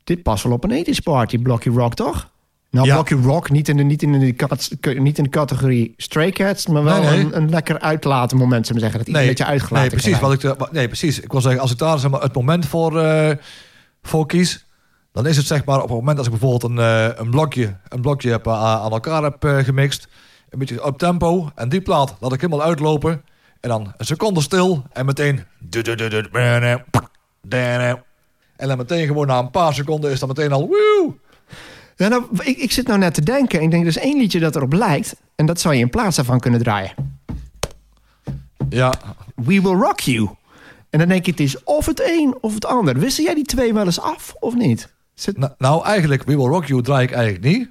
[0.04, 2.30] Dit past wel op een 80s party, Blocky Rock, toch?
[2.70, 2.94] Nou, Ja.
[2.94, 6.66] Blocky Rock, niet in de, niet in de, kat- niet in de categorie Stray Cats...
[6.66, 7.20] maar wel Nee, nee.
[7.20, 8.98] Een, een lekker uitlaten moment, we zeggen.
[8.98, 10.20] Dat hij een beetje uitgelaten Nee, precies.
[10.20, 11.20] Wat ik, wat- nee, precies.
[11.20, 13.30] Ik wil zeggen, als ik daar zeg maar, het moment voor, eh,
[14.02, 14.66] voor kies...
[15.12, 17.76] dan is het zeg maar op het moment als ik bijvoorbeeld een, eh, een, blokje,
[17.88, 20.08] een blokje heb, eh, aan elkaar heb eh, gemixt...
[20.50, 23.24] een beetje op tempo en die plaat laat ik helemaal uitlopen...
[23.60, 25.44] en dan een seconde stil en meteen...
[28.56, 30.66] En dan meteen gewoon na een paar seconden is dat meteen al...
[30.66, 31.14] Woe!
[31.96, 33.58] Ja, nou, ik, ik zit nou net te denken.
[33.58, 35.16] en Ik denk, er is één liedje dat erop lijkt.
[35.34, 36.92] En dat zou je in plaats daarvan kunnen draaien.
[38.68, 38.94] Ja,
[39.34, 40.28] We Will Rock You.
[40.90, 42.98] En dan denk je, het is of het een of het ander.
[42.98, 44.88] Wisten jij die twee wel eens af of niet?
[45.20, 45.38] Zit...
[45.38, 47.70] nou, nou eigenlijk We Will Rock You draai ik eigenlijk niet.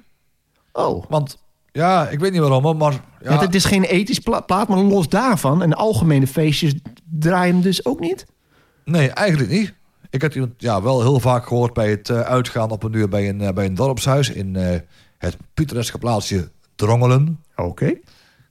[0.72, 1.04] Oh.
[1.08, 1.38] Want
[1.72, 3.04] ja, ik weet niet waarom, maar...
[3.22, 3.38] Ja.
[3.38, 5.62] het is geen ethisch pla- plaat, maar los daarvan.
[5.62, 6.74] En de algemene feestjes
[7.18, 8.26] draaien hem dus ook niet.
[8.84, 9.74] Nee, eigenlijk niet.
[10.10, 13.08] Ik heb die ja, wel heel vaak gehoord bij het eh, uitgaan op een uur
[13.08, 14.80] bij een, eh, bij een dorpshuis in eh,
[15.18, 17.40] het pittoreske plaatsje Drongelen.
[17.56, 17.94] Oké.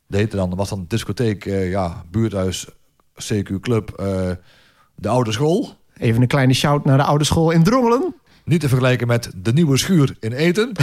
[0.07, 2.67] Dat heette dan, was dan discotheek, ja, buurthuis,
[3.15, 3.91] CQ Club,
[4.95, 5.73] de oude school.
[5.97, 8.15] Even een kleine shout naar de oude school in Drongelen.
[8.49, 10.71] Niet te vergelijken met de nieuwe schuur in Eten.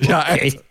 [0.00, 0.62] ja, echt.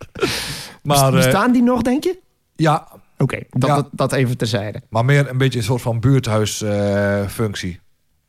[0.83, 2.19] Maar, eh, Bestaan die nog, denk je?
[2.55, 2.87] ja,
[3.17, 3.75] Oké, dat, Ja.
[3.75, 4.81] dat, dat even terzijde.
[4.89, 7.79] maar meer een beetje een soort van buurthuisfunctie.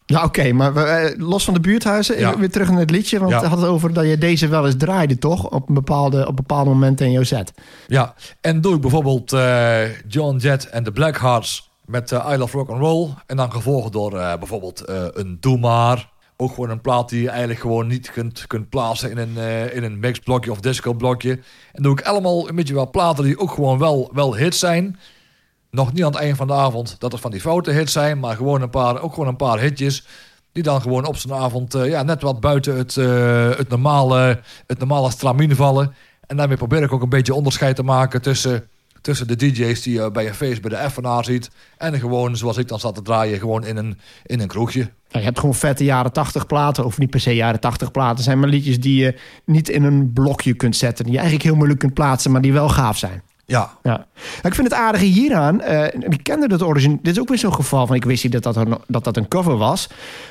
[0.07, 2.39] Ja, oké, maar we, eh, los van de buurthuizen, Ja.
[2.39, 3.19] weer terug naar het liedje.
[3.19, 3.41] Want Ja.
[3.41, 5.51] we hadden het over dat je deze wel eens draaide, toch?
[5.51, 7.53] Op een bepaalde, op bepaalde momenten in jouw set.
[7.87, 12.57] Ja, en doe ik bijvoorbeeld eh, John Jett en de Blackhearts met eh, I Love
[12.57, 13.09] Rock and Roll.
[13.27, 14.83] En dan gevolgd door bijvoorbeeld
[15.14, 16.11] een Doe Maar.
[16.41, 19.76] Ook gewoon een plaat die je eigenlijk gewoon niet kunt, kunt plaatsen in een, eh,
[19.76, 21.41] in een mixblokje of discoblokje.
[21.72, 24.99] En doe ik allemaal een beetje wel platen die ook gewoon wel, wel hits zijn.
[25.70, 28.18] Nog niet aan het eind van de avond dat het van die foute hits zijn,
[28.18, 30.07] maar gewoon een paar, ook gewoon een paar hitjes.
[30.53, 34.41] Die dan gewoon op zijn avond eh, ja, net wat buiten het, eh, het, normale,
[34.66, 35.95] het normale stramien vallen.
[36.26, 38.68] En daarmee probeer ik ook een beetje onderscheid te maken tussen,
[39.09, 41.51] tussen de DJ's die je bij een feest bij de FNA ziet.
[41.79, 44.81] En gewoon, zoals ik dan zat te draaien, gewoon in een, in een kroegje.
[44.81, 48.25] Nou, je hebt gewoon vette jaren 80 platen, of niet per se jaren 80 platen.
[48.25, 51.05] zijn maar liedjes die je niet in een blokje kunt zetten.
[51.05, 53.23] Die je eigenlijk heel moeilijk kunt plaatsen, maar die wel gaaf zijn.
[53.47, 54.07] Ja, Ja.
[54.43, 55.61] Ik vind het aardige hieraan.
[55.61, 56.99] eh, ik kende dat origine.
[57.03, 57.97] Dit is ook weer zo'n geval van.
[57.97, 59.89] Ik wist niet dat dat, een, dat dat een cover was.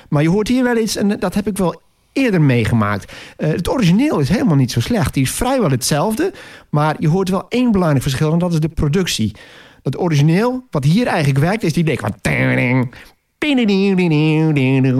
[0.09, 0.95] Maar je hoort hier wel iets.
[0.95, 1.81] En dat heb ik wel
[2.13, 3.13] eerder meegemaakt.
[3.37, 5.13] Eh, het origineel is helemaal niet zo slecht.
[5.13, 6.33] Die is vrijwel hetzelfde.
[6.69, 8.31] Maar je hoort wel één belangrijk verschil.
[8.31, 9.35] En dat is de productie.
[9.83, 12.15] Het origineel, wat hier eigenlijk werkt, is die dek van...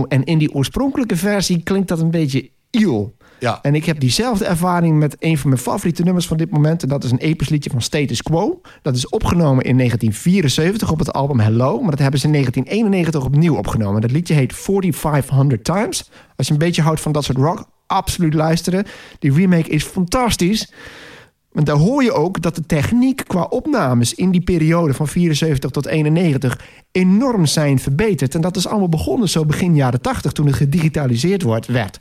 [0.07, 3.15] En in die oorspronkelijke versie klinkt dat een beetje iel.
[3.39, 3.59] Ja.
[3.61, 6.83] En ik heb diezelfde ervaring met een van mijn favoriete nummers van dit moment.
[6.83, 8.61] En dat is een episch liedje van Status Quo.
[8.81, 11.79] Dat is opgenomen in 1974 op het album Hello.
[11.81, 14.01] Maar dat hebben ze in 1991 opnieuw opgenomen.
[14.01, 16.09] Dat liedje heet 4500 Times.
[16.35, 18.85] Als je een beetje houdt van dat soort rock, absoluut luisteren.
[19.19, 20.71] Die remake is fantastisch.
[21.57, 25.69] En daar hoor je ook dat de techniek qua opnames in die periode van 74
[25.71, 26.59] tot 91
[26.91, 28.35] enorm zijn verbeterd.
[28.35, 31.99] En dat is allemaal begonnen zo begin jaren 80 toen het gedigitaliseerd wordt, werd.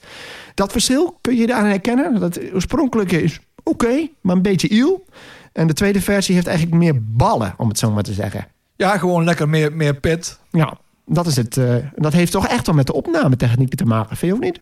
[0.54, 2.20] Dat verschil kun je daaraan herkennen.
[2.20, 5.04] Dat oorspronkelijke is oké, maar een beetje iel.
[5.52, 8.46] En de tweede versie heeft eigenlijk meer ballen, om het zo maar te zeggen.
[8.76, 10.38] Ja, gewoon lekker meer, meer pit.
[10.50, 11.56] Ja, dat is het.
[11.56, 14.60] eh, dat heeft toch echt wel met de opnametechnieken te maken, vind je of niet?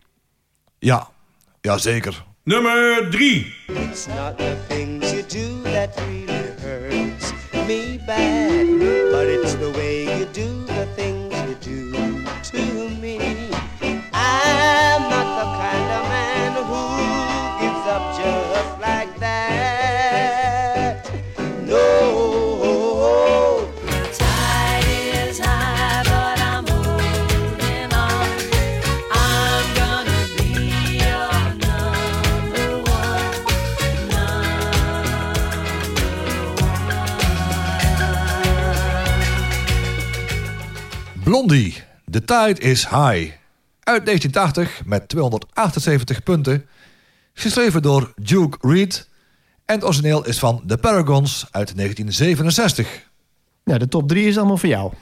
[0.79, 1.07] Ja,
[1.61, 2.25] ja zeker.
[2.47, 3.53] Nummer 3.
[3.69, 7.33] It's not the things you do that really hurts
[7.67, 8.67] me bad,
[9.09, 9.71] but it's the
[41.35, 43.31] Blondie, The Tide is High.
[43.83, 46.65] Uit 1980 met 278 punten.
[47.33, 49.09] Geschreven door Duke Reed.
[49.65, 53.09] En het origineel is van The Paragons uit 1967.
[53.67, 54.91] Ja, de top drie is allemaal voor jou.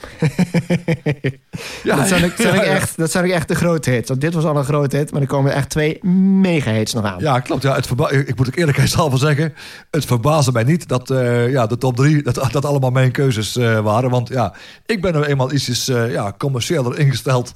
[1.83, 2.61] Ja, dat, zijn, ook- ja, ja.
[2.63, 4.07] echt, dat zijn ook echt de grote hits.
[4.09, 7.05] Want dit was al een grote hit, maar er komen echt twee mega hits nog
[7.05, 7.19] aan.
[7.19, 7.63] Ja, klopt.
[7.63, 9.53] Ja, het verba- ik moet ook eerlijkheidshalve zeggen...
[9.91, 12.23] het verbaasde mij niet dat eh, ja, de top drie...
[12.23, 14.09] Dat, dat allemaal mijn keuzes eh, waren.
[14.09, 14.53] Want ja,
[14.85, 17.53] ik ben nou eenmaal ietsjes eh, ja, commerciëler ingesteld.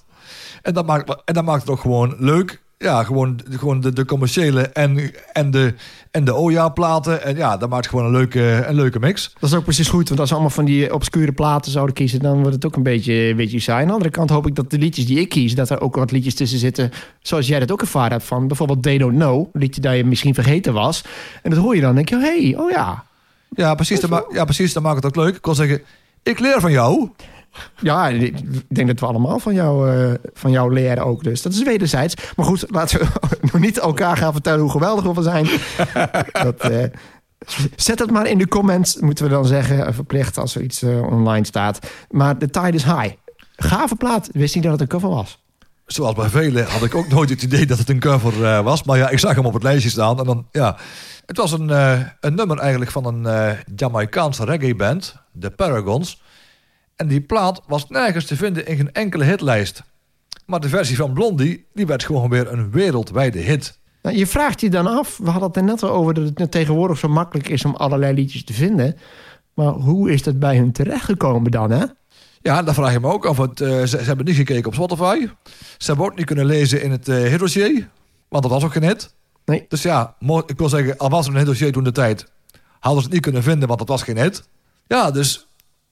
[0.61, 2.61] En dat maakt, en dat maakt het ook gewoon leuk.
[2.79, 5.73] Ja, gewoon, gewoon de, de commerciële en, en de,
[6.11, 7.23] en de Oja-platen.
[7.23, 9.33] En ja, dat maakt gewoon een leuke, een leuke mix.
[9.39, 12.19] Dat is ook precies goed, want als we allemaal van die obscure platen zouden kiezen,
[12.19, 13.81] dan wordt het ook een beetje, een beetje saai.
[13.81, 15.95] Aan de andere kant hoop ik dat de liedjes die ik kies, dat er ook
[15.95, 19.39] wat liedjes tussen zitten, zoals jij dat ook ervaren hebt van bijvoorbeeld They Don't Know,
[19.39, 21.03] een liedje dat je misschien vergeten was.
[21.43, 23.05] En dat hoor je dan, denk je, hé, hey, oh ja.
[23.49, 23.99] Ja, precies.
[23.99, 24.73] Dat, ja, precies.
[24.73, 25.35] Dat maakt het ook leuk.
[25.35, 25.81] Ik wil zeggen,
[26.23, 27.09] ik leer van jou.
[27.81, 31.23] Ja, ik denk dat we allemaal van jou, eh, van jou leren ook.
[31.23, 32.15] Dus dat is wederzijds.
[32.35, 33.07] Maar goed, laten we
[33.51, 35.47] nog niet elkaar gaan vertellen hoe geweldig we zijn.
[36.43, 36.83] dat, eh,
[37.75, 39.85] zet het maar in de comments, moeten we dan zeggen.
[39.85, 41.79] eh, Verplicht als er iets online staat.
[42.09, 43.09] Maar de tide is high.
[43.55, 44.29] Gave plaat.
[44.31, 45.45] Wist niet dat het een cover was.
[45.85, 48.83] Zoals bij velen had ik ook nooit het idee dat het een cover was.
[48.83, 50.19] Maar ja, ik zag hem op het lijstje staan.
[50.19, 50.77] En dan, ja,
[51.25, 51.69] het was een,
[52.19, 56.21] een nummer eigenlijk van een Jamaicaanse reggae-band, de Paragons.
[56.97, 59.83] En die plaat was nergens te vinden in geen enkele hitlijst.
[60.45, 63.79] Maar de versie van Blondie, die werd gewoon weer een wereldwijde hit.
[64.01, 66.13] Nou, je vraagt je dan af, we hadden het er net al over...
[66.13, 68.97] dat het tegenwoordig zo makkelijk is om allerlei liedjes te vinden.
[69.53, 71.85] Maar hoe is dat bij hun terechtgekomen dan, hè?
[72.41, 73.37] Ja, dan vraag je me ook af.
[73.37, 75.27] Want, eh, ze, ze hebben niet gekeken op Spotify.
[75.77, 77.89] Ze hebben ook niet kunnen lezen in het eh hitdossier.
[78.29, 79.15] Want dat was ook geen hit.
[79.45, 79.65] Nee.
[79.67, 82.31] Dus ja, ik wil zeggen, al was er een hitdossier toen de tijd...
[82.79, 84.47] hadden ze het niet kunnen vinden, want dat was geen hit.
[84.87, 85.46] Ja, dus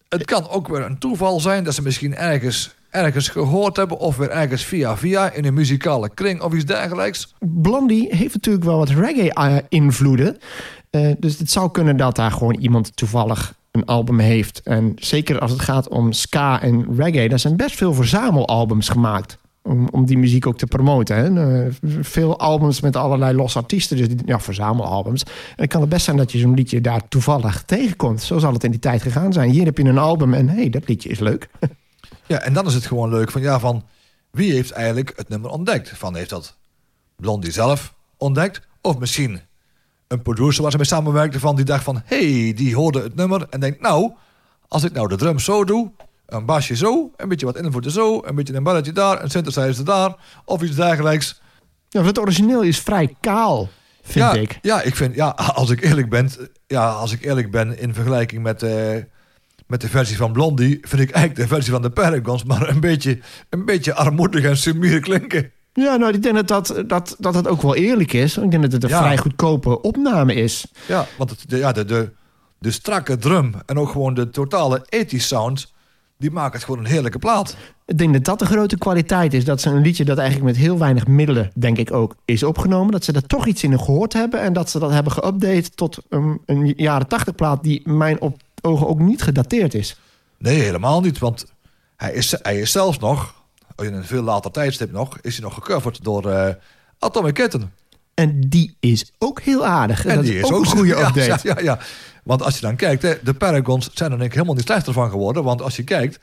[0.09, 1.63] het kan ook weer een toeval zijn...
[1.63, 3.97] dat ze misschien ergens, ergens gehoord hebben...
[3.97, 7.33] of weer ergens via via in een muzikale kring of iets dergelijks.
[7.39, 10.37] Blondie heeft natuurlijk wel wat reggae-invloeden.
[10.89, 14.61] Eh, dus het zou kunnen dat daar gewoon iemand toevallig een album heeft.
[14.63, 17.29] En zeker als het gaat om ska en reggae...
[17.29, 19.37] daar zijn best veel verzamelalbums gemaakt.
[19.67, 21.15] Om, om die muziek ook te promoten.
[21.15, 21.63] Hè.
[21.63, 23.97] Eh, veel albums met allerlei losse artiesten.
[23.97, 25.23] Dus ja, verzamelalbums.
[25.23, 28.21] En het kan het best zijn dat je zo'n liedje daar toevallig tegenkomt.
[28.21, 29.49] Zo zal het in die tijd gegaan zijn.
[29.49, 31.49] Hier heb je een album en hé, hey, dat liedje is leuk.
[32.27, 33.41] Ja, en dan is het gewoon leuk van...
[33.41, 33.83] ja, van
[34.31, 35.89] wie heeft eigenlijk het nummer ontdekt?
[35.89, 36.57] Van heeft dat
[37.15, 38.61] Blondie zelf ontdekt?
[38.81, 39.41] Of misschien
[40.07, 41.55] een producer waar ze mee samenwerkte van...
[41.55, 43.81] die dacht van, hey, die hoorde het nummer en denkt...
[43.81, 44.11] nou,
[44.67, 45.91] als ik nou de drums zo doe,
[46.27, 47.11] een basje zo...
[47.17, 49.23] een beetje wat invloeden zo, een beetje een balletje daar...
[49.23, 50.15] een synthesizer daar,
[50.45, 51.41] of iets dergelijks.
[51.89, 53.69] Ja, het origineel is vrij kaal,
[54.01, 54.59] vind ja, ik.
[54.61, 56.29] Ja, ik vind, ja, als ik eerlijk ben...
[56.67, 58.63] ja, als ik eerlijk ben in vergelijking met...
[58.63, 58.95] eh,
[59.67, 62.43] met de versie van Blondie vind ik eigenlijk de versie van de Paragons...
[62.43, 63.19] maar een beetje,
[63.49, 65.51] een beetje armoedig en sumier klinken.
[65.73, 68.37] Ja, nou, ik denk dat dat, dat, dat het ook wel eerlijk is.
[68.37, 68.97] Ik denk dat het een Ja.
[69.01, 70.65] vrij goedkope opname is.
[70.87, 72.11] Ja, want het, de, ja, de, de,
[72.59, 75.73] de strakke drum en ook gewoon de totale 80 sound...
[76.17, 77.55] die maken het gewoon een heerlijke plaat.
[77.85, 79.45] Ik denk dat dat de grote kwaliteit is.
[79.45, 82.91] Dat ze een liedje dat eigenlijk met heel weinig middelen, denk ik ook, is opgenomen.
[82.91, 84.41] Dat ze er toch iets in gehoord hebben.
[84.41, 88.21] En dat ze dat hebben geüpdate tot een, een jaren tachtig plaat die in mijn
[88.21, 89.99] op, ogen ook niet gedateerd is.
[90.37, 91.19] Nee, helemaal niet.
[91.19, 91.45] Want
[91.95, 93.33] hij is, hij is zelfs nog,
[93.77, 96.53] in een veel later tijdstip nog, is hij nog gecoverd door eh
[96.99, 97.73] Atomic Kitten.
[98.13, 100.05] En die is ook heel aardig.
[100.05, 101.21] En dat die is ook een goede update.
[101.21, 101.79] Ja, ja, ja.
[102.25, 104.93] Want als je dan kijkt, hè, de Paragons zijn er denk ik helemaal niet slechter
[104.93, 105.43] van geworden.
[105.43, 106.19] Want als je kijkt,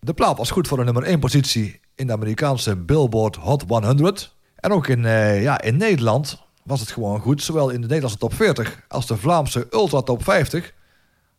[0.00, 4.34] de plaat was goed voor een nummer 1 positie in de Amerikaanse Billboard Hot 100.
[4.56, 7.42] En ook in, eh, ja, in Nederland was het gewoon goed.
[7.42, 10.72] Zowel in de Nederlandse top 40 als de Vlaamse Ultra Top 50.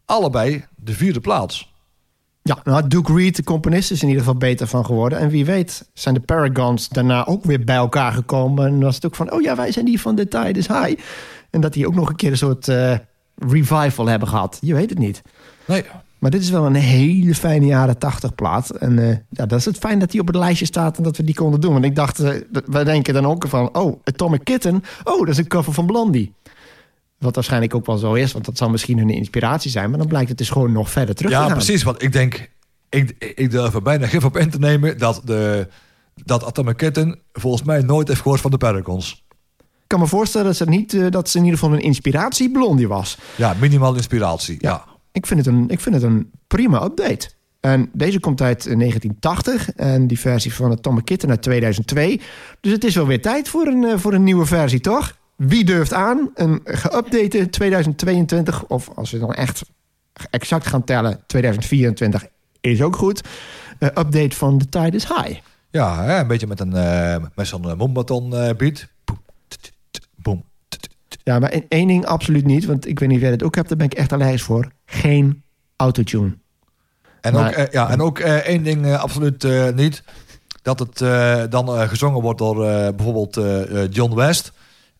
[0.06, 1.74] Allebei de vierde plaats.
[2.42, 5.20] Ja, nou, Duke Reed, de componist, is in ieder geval beter van geworden.
[5.20, 8.66] En wie weet zijn de Paragons daarna ook weer bij elkaar gekomen.
[8.66, 11.02] En was het ook van, oh ja, wij zijn die van The Tide is High.
[11.50, 12.98] En dat die ook nog een keer een soort eh,
[13.48, 14.58] revival hebben gehad.
[14.62, 15.22] Je weet het niet.
[15.66, 15.84] Nee,
[16.20, 18.70] Maar dit is wel een hele fijne jaren 80 plaat.
[18.70, 21.18] En eh, ja, dat is het fijn dat die op het lijstje staat en dat
[21.18, 21.74] we die konden doen.
[21.74, 22.22] Want ik dacht,
[22.66, 24.84] wij denken dan ook van, oh, Atomic Kitten.
[25.04, 26.34] Oh, dat is een cover van Blondie.
[27.18, 29.90] Wat waarschijnlijk ook wel zo is, want dat zal misschien een inspiratie zijn.
[29.90, 31.84] Maar dan blijkt het dus gewoon nog verder terug te ja, precies.
[31.84, 32.50] Want ik denk,
[32.90, 35.68] ik, ik durf er bijna gif op in te nemen dat, de,
[36.24, 39.23] dat Atomic Kitten volgens mij nooit heeft gehoord van de Paragons.
[39.84, 42.52] Ik kan me voorstellen dat ze, niet, eh, dat ze in ieder geval een inspiratie
[42.52, 43.18] Blondie was.
[43.36, 44.58] Ja, minimaal inspiratie.
[44.60, 44.86] Ja.
[45.12, 47.30] Ik vind, het een, ik vind het een prima update.
[47.60, 52.22] En deze komt uit eh, 1980 en die versie van Atomic Kitten uit 2002.
[52.62, 55.18] Dus het is wel weer tijd voor een, eh, voor een nieuwe versie, toch?
[55.36, 56.30] Wie durft aan?
[56.34, 59.64] Een geüpdate 2022, of als we dan echt
[60.30, 62.26] exact gaan tellen, 2024
[62.62, 63.22] is ook goed.
[63.80, 65.40] Eh, update van The Tide is High.
[65.72, 68.88] Ja, hè, een beetje met, een, eh, met zo'n uh, eh, beat.
[71.24, 73.68] Ja, maar één- ding absoluut niet, want ik weet niet of jij het ook hebt,
[73.68, 74.72] daar ben ik echt allergisch voor.
[74.86, 75.44] Geen
[75.76, 76.38] autotune.
[77.22, 80.04] En Maar- ook, eh, ja, en ook eh, één ding eh, absoluut niet.
[80.62, 80.98] Dat het
[81.52, 82.56] dan gezongen wordt door
[82.96, 83.40] bijvoorbeeld
[83.90, 84.52] John West.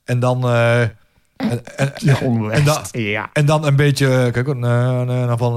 [0.04, 0.50] En dan...
[0.50, 3.30] en, en, John en, dan, West, ja.
[3.34, 4.30] en dan een beetje...
[4.32, 4.48] Kijk,
[5.38, 5.54] van...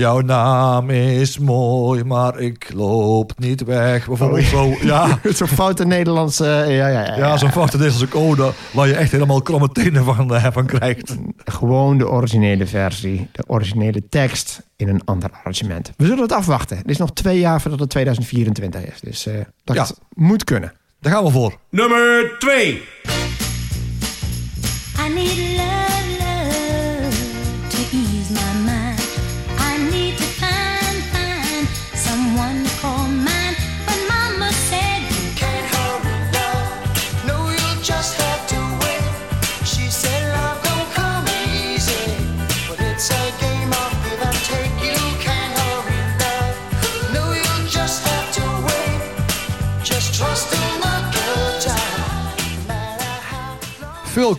[0.00, 4.06] eh, Jouw naam is mooi, maar ik loop niet weg.
[4.06, 5.18] Bijvoorbeeld Oh, zo, ja.
[5.38, 6.44] Zo'n foute Nederlandse...
[6.44, 10.34] ja, ja, ja, Ja, zo'n foute Nederlandse code waar je echt helemaal kromme tenen van,
[10.34, 11.16] eh, van krijgt.
[11.44, 13.28] Gewoon de originele versie.
[13.32, 15.92] De originele tekst in een ander arrangement.
[15.96, 16.76] We zullen het afwachten.
[16.76, 19.00] Het is nog twee jaar voordat het 2024 is.
[19.00, 19.34] Dus eh,
[19.64, 19.86] dat Ja.
[20.14, 20.72] moet kunnen.
[21.00, 21.56] Daar gaan we voor.
[21.70, 22.82] Nummer 2.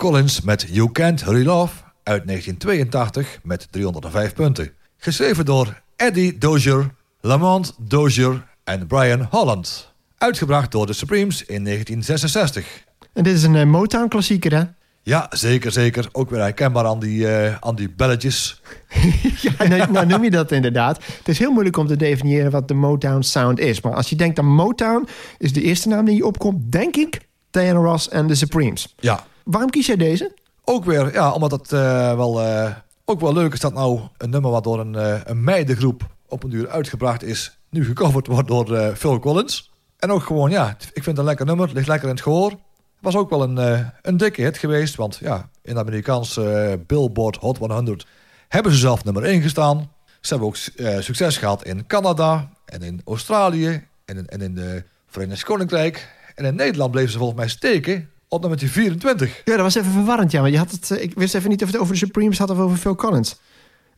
[0.02, 1.74] Collins met You Can't Hurry Love
[2.04, 4.72] uit 1982 met 305 punten.
[4.98, 6.90] Geschreven door Eddie Dozier,
[7.20, 9.94] Lamont Dozier en Brian Holland.
[10.18, 12.84] Uitgebracht door de Supremes in 1966.
[13.14, 14.64] En dit is een eh, Motown-klassieker, hè?
[15.02, 16.10] Ja, zeker, zeker.
[16.12, 18.62] Ook weer herkenbaar aan die, eh, aan die belletjes.
[19.42, 21.04] Ja, nou, nou noem je dat inderdaad.
[21.18, 23.82] Het is heel moeilijk om te definiëren wat de Motown sound is.
[23.82, 27.20] Maar als je denkt aan Motown, is de eerste naam die je opkomt, denk ik,
[27.52, 28.96] Diana Ross en de Supremes.
[29.00, 30.32] Ja, Waarom kies jij deze?
[30.72, 32.76] ook weer, ja, omdat het eh, wel, eh,
[33.06, 36.44] ook wel leuk is dat nou een nummer wat door een, eh, een meidengroep op
[36.44, 39.72] een duur uitgebracht is, nu gecoverd wordt door Phil Collins.
[40.00, 42.54] En ook gewoon, ja, ik vind het een lekker nummer, ligt lekker in het gehoor.
[43.00, 47.58] Was ook wel een, een dikke hit geweest, want ja, in de Amerikaanse Billboard Hot
[47.58, 48.06] 100
[48.48, 49.92] hebben ze zelf nummer 1 gestaan.
[50.22, 50.56] Ze hebben ook
[51.04, 56.10] succes gehad in Canada en in Australië en in, en in de Verenigd Koninkrijk.
[56.36, 59.42] En in Nederland bleven ze volgens mij steken op nummer 24.
[59.46, 60.40] Ja, dat was even verwarrend, ja.
[60.42, 62.50] Want je had het, eh, ik wist even niet of het over de Supremes had
[62.50, 63.32] of over Phil Collins.
[63.34, 63.40] Oh,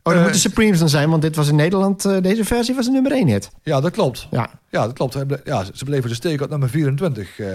[0.02, 2.04] dat Eh, moet de Supremes dan zijn, want dit was in Nederland...
[2.04, 3.50] eh, deze versie was een nummer 1 hit.
[3.62, 4.28] Ja, dat klopt.
[4.30, 4.50] Ja.
[4.70, 5.16] Ja, dat klopt.
[5.44, 7.38] Ja, ze bleven dus steken op nummer 24.
[7.38, 7.48] eh.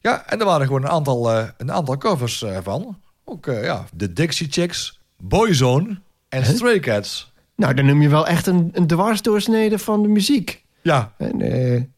[0.00, 2.98] ja, en er waren gewoon een aantal, een aantal covers van.
[3.24, 7.32] Ook ja, de Dixie Chicks, Boyzone en Stray Cats.
[7.56, 10.64] Nou, dan noem je wel echt een, een dwarsdoorsnede van de muziek.
[10.82, 11.38] Ja, En,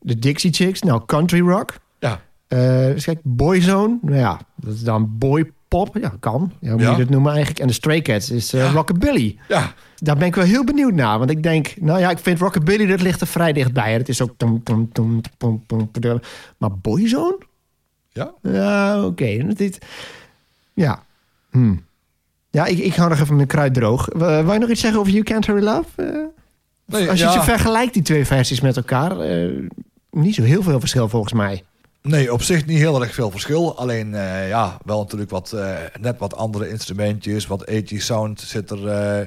[0.00, 1.74] de Dixie Chicks, nou, country rock.
[2.48, 5.96] Eh dus kijk, Boyzone, nou ja, dat is dan boypop.
[6.00, 6.52] Ja, kan.
[6.60, 7.60] Ja, hoe moet je dat noemen eigenlijk?
[7.60, 9.38] En de Stray Cats is eh, rockabilly.
[9.48, 11.18] Ja, Daar ben ik wel heel benieuwd naar.
[11.18, 13.92] Want ik denk, nou ja, ik vind rockabilly, dat ligt er vrij dichtbij.
[13.92, 14.34] Het is ook...
[16.58, 17.38] Maar Boyzone?
[18.12, 18.32] ja.
[18.42, 19.46] Ja, oké.
[19.54, 19.78] Dit-
[20.74, 21.02] Ja.
[21.50, 21.74] Hm.
[22.50, 24.12] Ja, ik, ik hou nog even mijn kruid droog.
[24.14, 25.88] Uh, wou je nog iets zeggen over You Can't Hurry Love?
[25.96, 26.06] Eh,
[26.86, 27.32] Nee, Als je ja.
[27.32, 29.48] ze vergelijkt, die twee versies met elkaar, eh,
[30.10, 31.64] niet zo heel veel verschil volgens mij.
[32.02, 33.78] Nee, op zich niet heel erg veel verschil.
[33.78, 37.46] Alleen eh, ja, wel natuurlijk wat, eh, net wat andere instrumentjes.
[37.46, 39.26] Wat 80 sound zit er, eh,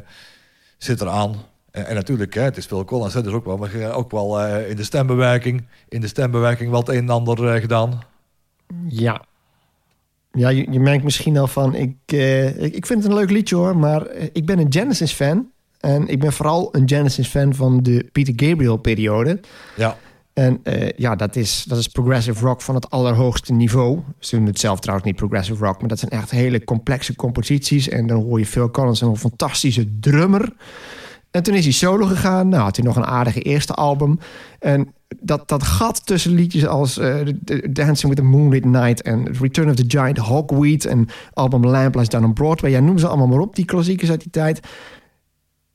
[0.78, 1.36] zit er aan.
[1.72, 3.14] En, en natuurlijk, hè, het is Phil Collins.
[3.14, 5.64] hè, Dus ook wel, maar ook wel in de stembewerking.
[5.90, 8.02] In de stembewerking het een en ander gedaan.
[8.88, 9.22] Ja.
[10.32, 11.96] Ja, je, je merkt misschien al van, ik,
[12.58, 15.52] ik, vind het een leuk liedje hoor, maar ik ben een Genesis-fan.
[15.80, 19.40] En ik ben vooral een Genesis-fan van de Peter Gabriel-periode.
[19.76, 19.98] Ja.
[20.34, 24.00] En eh, ja, dat is, dat is progressive rock van het allerhoogste niveau.
[24.20, 27.90] Ze doen het zelf trouwens niet progressive rock, maar dat zijn echt hele complexe composities.
[27.90, 30.54] En dan hoor je Phil Collins, een fantastische drummer.
[31.32, 32.50] En toen is hij solo gegaan.
[32.50, 34.20] Nou, had hij nog een aardige eerste album.
[34.60, 37.16] En dat, dat gat tussen liedjes als eh,
[37.70, 39.02] Dancing with the Moonlit Night...
[39.02, 42.72] en Return of the Giant Hogweed en album Lamp Lies Down on Broadway...
[42.72, 44.60] ja, noem ze allemaal maar op, die klassiekers uit die tijd.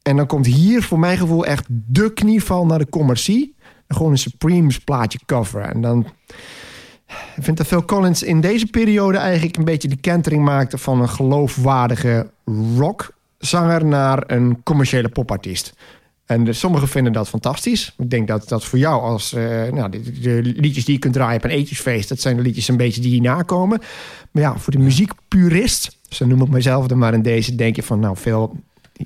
[0.03, 3.56] En dan komt hier voor mijn gevoel echt de knieval naar de commercie.
[3.89, 5.61] Gewoon een Supremes plaatje cover.
[5.61, 6.07] En dan...
[7.37, 10.79] Ik vind dat Phil Collins in deze periode eigenlijk een beetje de kentering maakte...
[10.79, 12.31] van een geloofwaardige
[12.77, 15.73] rockzanger naar een commerciële popartiest.
[16.25, 17.95] En de, sommigen vinden dat fantastisch.
[17.99, 19.33] Ik denk dat dat voor jou als...
[19.33, 22.09] eh, nou, de, de liedjes die je kunt draaien op een etjesfeest...
[22.09, 23.81] dat zijn de liedjes een beetje die hierna komen.
[24.31, 25.97] Maar ja, voor de muziekpurist...
[26.09, 27.55] zo noem ik mezelf er maar in deze...
[27.55, 28.57] denk je van, nou, Phil,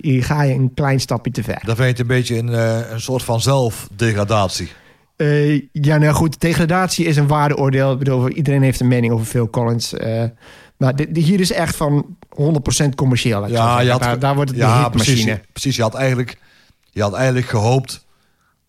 [0.00, 1.60] hier ga je een klein stapje te ver.
[1.64, 4.70] Dan vind je een beetje een, eh, een soort van zelfdegradatie.
[5.16, 7.92] Eh, ja, nou goed, degradatie is een waardeoordeel.
[7.92, 9.94] Ik bedoel, iedereen heeft een mening over Phil Collins.
[9.94, 10.24] eh,
[10.76, 13.48] maar dit, hier is echt van 100% commercieel.
[13.48, 15.24] Ja, je had, daar, daar wordt het de ja, hitmachine.
[15.24, 15.76] precies, precies.
[15.76, 16.38] Je had eigenlijk,
[16.90, 18.04] je had eigenlijk gehoopt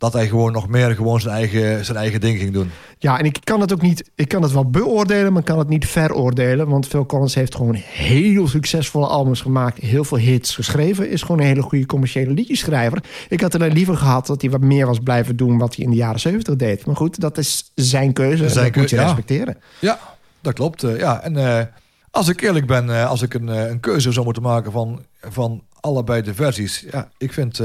[0.02, 2.72] dat hij gewoon nog meer gewoon zijn eigen, zijn eigen ding ging doen.
[2.97, 4.12] Ja, en ik kan het ook niet...
[4.16, 6.68] Ik kan het wel beoordelen, maar ik kan het niet veroordelen.
[6.68, 9.78] Want Phil Collins heeft gewoon heel succesvolle albums gemaakt.
[9.78, 11.10] Heel veel hits geschreven.
[11.10, 13.04] Is gewoon een hele goede commerciële liedjeschrijver.
[13.30, 15.58] Ik had alleen liever gehad dat hij wat meer was blijven doen...
[15.58, 16.86] wat hij in de jaren 70 deed.
[16.86, 18.43] Maar goed, dat is zijn keuze.
[18.43, 19.04] en Zijn dat moet je ja.
[19.04, 19.58] respecteren.
[19.80, 19.99] Ja,
[20.41, 20.84] dat klopt.
[20.84, 21.66] eh, ja, en eh,
[22.12, 25.64] als ik eerlijk ben, eh, als ik een, een keuze zou moeten maken van, van
[25.80, 26.86] allebei de versies.
[26.91, 27.60] Ja, ik vind,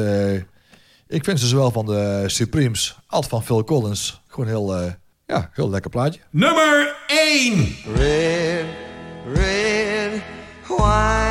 [1.09, 4.93] ik vind ze zowel van de Supremes als van Phil Collins gewoon heel, eh,
[5.27, 6.21] ja, heel lekker plaatje.
[6.31, 7.77] Nummer 1.
[7.95, 8.65] Red,
[9.35, 10.23] red
[10.69, 11.26] wine.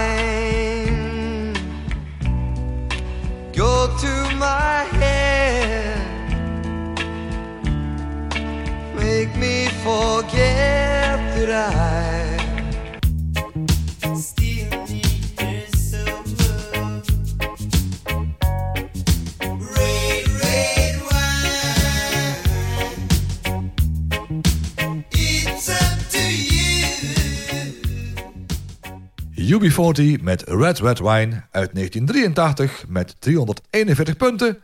[29.54, 34.58] UB40 met Red Red Wine uit 1983 met 341 punten.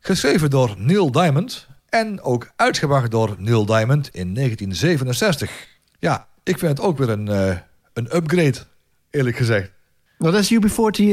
[0.00, 5.50] Geschreven door Neil Diamond en ook uitgebracht door Neil Diamond in 1967.
[5.98, 7.56] Ja, ik vind het ook weer een, eh,
[7.92, 8.58] een upgrade,
[9.10, 9.70] eerlijk gezegd.
[10.18, 11.04] Nou, dat is UB40.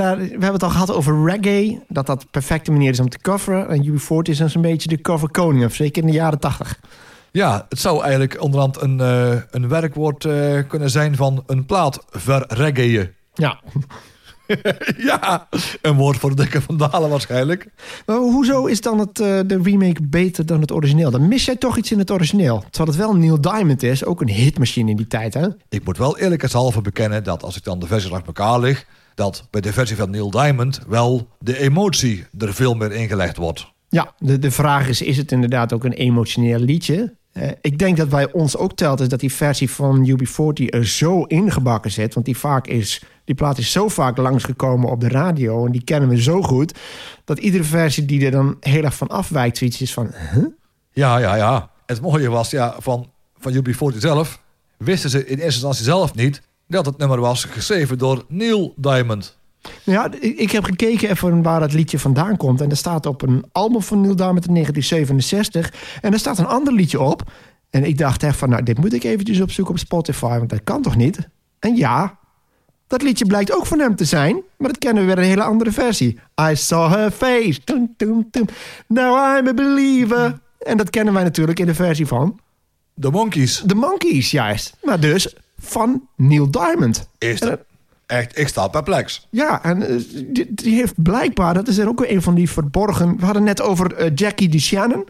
[0.00, 1.82] eh, we hebben het al gehad over reggae.
[1.88, 3.68] Dat dat de perfecte manier is om te coveren.
[3.68, 5.64] En UB40 is dus een beetje de cover koning.
[5.64, 6.80] Of zeker in de jaren 80.
[7.32, 12.04] Ja, het zou eigenlijk onderhand een, eh, een werkwoord eh, kunnen zijn van een plaat
[12.10, 13.10] verreggaeën.
[13.34, 13.60] Ja.
[15.10, 15.48] ja,
[15.82, 17.68] een woord voor de dikke vandalen waarschijnlijk.
[18.06, 21.10] Maar hoezo is dan het, eh, de remake beter dan het origineel?
[21.10, 22.64] Dan mis jij toch iets in het origineel.
[22.70, 24.04] Terwijl het wel Neil Diamond is.
[24.04, 25.48] Ook een hitmachine in die tijd, hè?
[25.68, 29.46] Ik moet wel eerlijkheidshalve bekennen dat als ik dan de versies langs elkaar lig, dat
[29.50, 33.72] bij de versie van Neil Diamond wel de emotie er veel meer ingelegd wordt.
[33.88, 37.14] Ja, de, de vraag is, is het inderdaad ook een emotioneel liedje?
[37.32, 40.86] Eh, ik denk dat bij ons ook telt is dat die versie van UB40 er
[40.86, 42.14] zo ingebakken zit.
[42.14, 45.84] Want die, vaak is, die plaat is zo vaak langsgekomen op de radio en die
[45.84, 46.74] kennen we zo goed.
[47.24, 50.14] Dat iedere versie die er dan heel erg van afwijkt, zoiets is van...
[50.92, 51.70] Ja, ja, ja.
[51.86, 54.42] Het mooie was ja, van, van UB40 zelf,
[54.76, 59.38] wisten ze in eerste instantie zelf niet dat het nummer was geschreven door Neil Diamond.
[59.82, 62.60] Ja, ik heb gekeken even waar dat liedje vandaan komt.
[62.60, 65.98] En dat staat op een album van Neil Diamond in 1967.
[66.00, 67.30] En er staat een ander liedje op.
[67.70, 70.38] En ik dacht echt van, nou, dit moet ik eventjes opzoeken op Spotify.
[70.38, 71.28] Want dat kan toch niet?
[71.58, 72.18] En ja,
[72.86, 74.42] dat liedje blijkt ook van hem te zijn.
[74.58, 76.18] Maar dat kennen we weer een hele andere versie.
[76.50, 77.60] I saw her face.
[78.86, 80.38] Now I'm a believer.
[80.58, 82.38] En dat kennen wij natuurlijk in de versie van...
[82.94, 83.62] De Monkeys.
[83.66, 84.76] De Monkeys, juist.
[84.82, 87.08] Maar dus van Neil Diamond.
[87.18, 87.60] Is dat-
[88.10, 89.26] echt, ik sta perplex.
[89.30, 89.96] Ja, en eh,
[90.48, 93.16] die, heeft blijkbaar, dat is er ook weer een van die verborgen.
[93.16, 95.04] We hadden net over eh, Jackie DeShannon.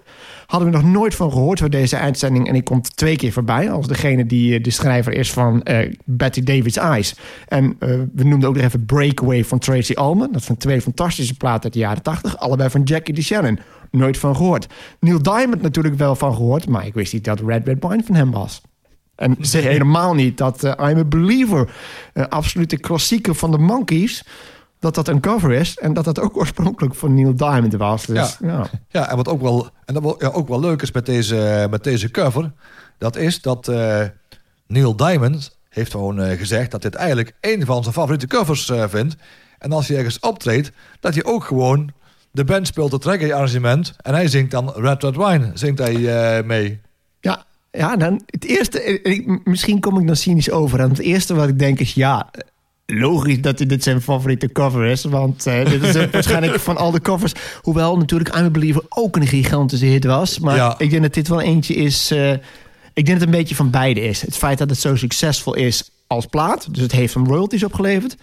[0.46, 2.46] Hadden we nog nooit van gehoord voor deze uitzending.
[2.46, 5.66] En die komt twee keer voorbij als degene die eh, de schrijver is van
[6.04, 7.14] Betty David's Eyes.
[7.48, 7.76] En
[8.14, 10.32] we noemden ook nog even Breakaway van Tracy Ullman.
[10.32, 12.38] Dat zijn twee fantastische platen uit de jaren tachtig.
[12.38, 13.58] Allebei van Jackie DeShannon.
[13.90, 14.66] Nooit van gehoord.
[15.00, 16.68] Neil Diamond natuurlijk wel van gehoord.
[16.68, 18.62] Maar ik wist niet dat Red Red Wine van hem was.
[19.20, 21.70] En ze helemaal niet dat eh, I'm a Believer,
[22.12, 24.24] een absolute klassieker van de Monkees,
[24.78, 25.78] dat dat een cover is.
[25.78, 28.06] En dat dat ook oorspronkelijk van Neil Diamond was.
[28.06, 28.66] Dus, ja.
[28.88, 31.66] Ja, en wat ook wel, en dat wel- ja, ook wel leuk is met deze,
[31.70, 32.52] met deze cover,
[32.98, 34.02] dat is dat eh,
[34.66, 38.84] Neil Diamond heeft gewoon eh, gezegd dat dit eigenlijk een van zijn favoriete covers eh,
[38.88, 39.16] vindt.
[39.58, 41.92] En als hij ergens optreedt, dat hij ook gewoon
[42.30, 45.94] de band speelt het reggae arrangement en hij zingt dan Red Red Wine, zingt hij
[46.38, 46.80] eh, mee.
[47.20, 50.80] Ja, ja dan het eerste, eh, ik- misschien kom ik dan cynisch over.
[50.80, 52.30] En het eerste wat ik denk is, ja,
[52.86, 55.04] logisch dat dit zijn favoriete cover is.
[55.04, 57.32] Want eh, dit is waarschijnlijk van al de covers.
[57.62, 60.38] Hoewel natuurlijk I'm a Believer ook een gigantische hit was.
[60.38, 60.74] Maar Ja.
[60.78, 62.10] ik denk dat dit wel eentje is...
[62.10, 62.32] eh,
[62.94, 64.20] ik denk dat het een beetje van beide is.
[64.22, 66.74] Het feit dat het zo succesvol is als plaat.
[66.74, 68.16] Dus het heeft hem royalties opgeleverd.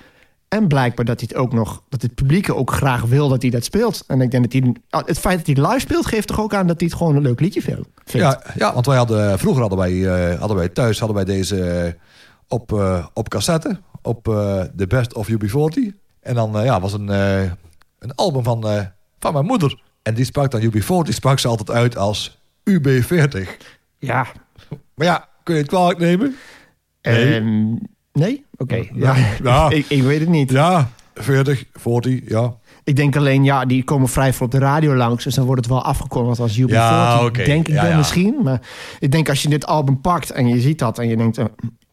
[0.47, 3.51] En blijkbaar dat hij het ook nog, dat het publiek ook graag wil dat hij
[3.51, 4.03] dat speelt.
[4.07, 6.53] En ik denk dat hij, ah, het feit dat hij live speelt, geeft toch ook
[6.53, 7.87] aan dat hij het gewoon een leuk liedje vindt.
[8.05, 11.63] Ja, ja, want wij hadden, vroeger hadden wij, eh, hadden wij thuis hadden wij deze
[11.63, 11.93] eh,
[12.47, 15.93] op, eh, op cassette, op eh The Best of UB40.
[16.27, 17.41] En dan eh, ja, was een, eh,
[17.99, 18.85] een album van, eh,
[19.19, 19.81] van mijn moeder.
[20.01, 23.57] En die sprak dan UB40, sprak ze altijd uit als UB40.
[23.97, 24.27] Ja.
[24.93, 26.35] Maar ja, kun je het kwalijk nemen?
[27.01, 27.35] Nee.
[27.35, 27.75] Ehm,
[28.18, 28.45] nee?
[28.57, 28.76] Oké.
[28.76, 29.15] Ja.
[29.15, 29.15] Ja.
[29.43, 29.70] Ja.
[29.78, 30.51] ik, ik weet het niet.
[30.51, 32.53] Ja, 40, 40, ja.
[32.84, 35.24] Ik denk alleen, ja, die komen vrij veel op de radio langs.
[35.24, 36.65] Dus dan wordt het wel afgekondigd als UB40.
[36.65, 37.43] Ja, oké.
[37.43, 37.97] Denk ik Ja, dan ja.
[37.97, 38.39] misschien.
[38.43, 38.61] Maar
[38.99, 40.99] ik denk als je dit album pakt en je ziet dat...
[40.99, 41.45] en je denkt, eh,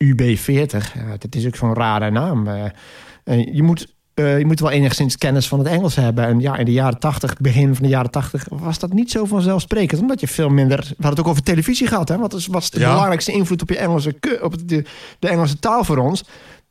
[0.04, 2.46] UB40, ja, dat is ook zo'n rare naam.
[2.46, 6.24] Eh, je, moet, eh, je moet wel enigszins kennis van het Engels hebben.
[6.26, 8.46] En ja, in de jaren 80, begin van de jaren 80...
[8.50, 10.00] was dat niet zo vanzelfsprekend.
[10.00, 10.78] Omdat je veel minder...
[10.78, 12.08] We hadden het ook over televisie gehad.
[12.08, 12.18] Hè?
[12.18, 12.88] Wat is, wat is de Ja.
[12.90, 14.84] belangrijkste invloed op, je Engelse, op de,
[15.18, 16.24] de Engelse taal voor ons?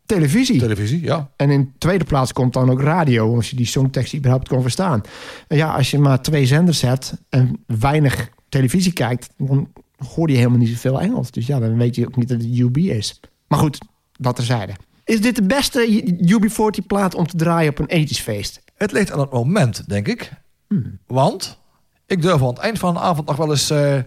[0.06, 0.60] Televisie.
[0.60, 1.30] Televisie, ja.
[1.36, 5.02] En in tweede plaats komt dan ook radio, als je die songtekst überhaupt kon verstaan.
[5.48, 9.68] En ja, als je maar twee zenders hebt en weinig televisie kijkt, dan
[10.16, 11.32] hoor je helemaal niet zoveel Engels.
[11.32, 13.20] Dus ja, dan weet je ook niet dat het UB is.
[13.48, 13.78] Maar goed,
[14.18, 14.74] dat terzijde.
[15.06, 18.62] Is dit de beste UB40-plaat om te draaien op een 80s feest?
[18.76, 20.32] Het ligt aan het moment, denk ik.
[20.68, 21.00] Hmm.
[21.08, 21.60] Want
[22.06, 23.98] ik durf aan het eind van de avond nog wel eens eh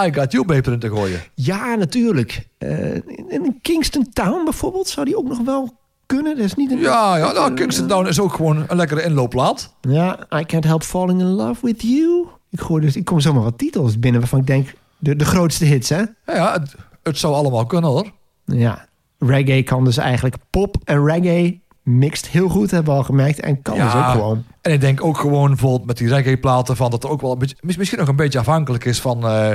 [0.00, 1.20] I Got You Babe erin te gooien.
[1.34, 2.48] Ja, natuurlijk.
[2.58, 6.36] Eh, in in Kingston Town bijvoorbeeld zou die ook nog wel kunnen.
[6.36, 6.78] Dat is niet een...
[6.78, 9.74] Ja, ja nou, Kingston Down is ook gewoon een lekkere inloopplaat.
[9.80, 12.26] Ja, I Can't Help Falling in Love With You.
[12.50, 14.74] Ik, gooi dus, ik kom zomaar wat titels binnen waarvan ik denk...
[14.98, 15.98] De, de grootste hits, hè?
[15.98, 18.12] Ja, ja het, het zou allemaal kunnen hoor.
[18.44, 18.88] Ja.
[19.26, 20.36] Reggae kan dus eigenlijk...
[20.50, 23.40] Pop en reggae mixt heel goed, hebben we al gemerkt.
[23.40, 24.44] En kan dus ook gewoon.
[24.60, 26.76] En ik denk ook gewoon bijvoorbeeld met die reggae-platen...
[26.76, 29.26] Van dat er ook wel een beetje, mis- misschien nog een beetje afhankelijk is van...
[29.26, 29.52] eh,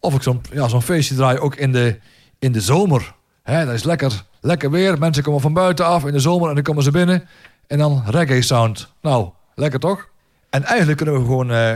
[0.00, 1.98] of ik zo'n ja, zo'n feestje draai ook in de,
[2.38, 3.14] in de zomer.
[3.42, 4.98] Hè, dat is lekker, lekker weer.
[4.98, 7.28] Mensen komen van buiten af in de zomer en dan komen ze binnen.
[7.66, 8.92] En dan reggae sound.
[9.02, 10.08] Nou, lekker toch?
[10.50, 11.72] En eigenlijk kunnen we gewoon eh,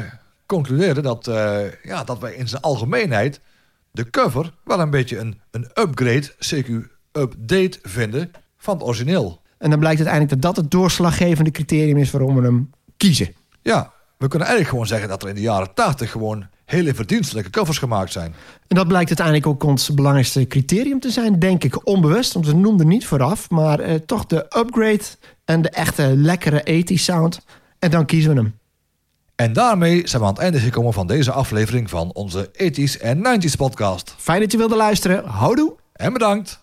[0.47, 3.41] concluderen dat, eh, ja, dat wij in zijn algemeenheid...
[3.93, 6.71] de cover wel een beetje een, een upgrade, CQ
[7.21, 9.41] update vinden van het origineel.
[9.59, 12.11] En dan blijkt uiteindelijk dat dat het doorslaggevende criterium is...
[12.11, 13.35] waarom we hem kiezen.
[13.63, 17.51] Ja, we kunnen eigenlijk gewoon zeggen dat er in de jaren 80 gewoon hele verdienstelijke
[17.51, 18.35] covers gemaakt zijn.
[18.67, 21.87] En dat blijkt uiteindelijk ook ons belangrijkste criterium te zijn, denk ik.
[21.87, 23.51] Onbewust, want we noemden niet vooraf.
[23.51, 25.05] Maar eh, toch de upgrade
[25.45, 27.41] en de echte lekkere 80 sound.
[27.79, 28.59] En dan kiezen we hem.
[29.35, 33.19] En daarmee zijn we aan het einde gekomen van deze aflevering van onze 80s en
[33.19, 34.15] 90s podcast.
[34.19, 35.25] Fijn dat je wilde luisteren.
[35.25, 35.75] Houdoe.
[35.93, 36.61] En bedankt.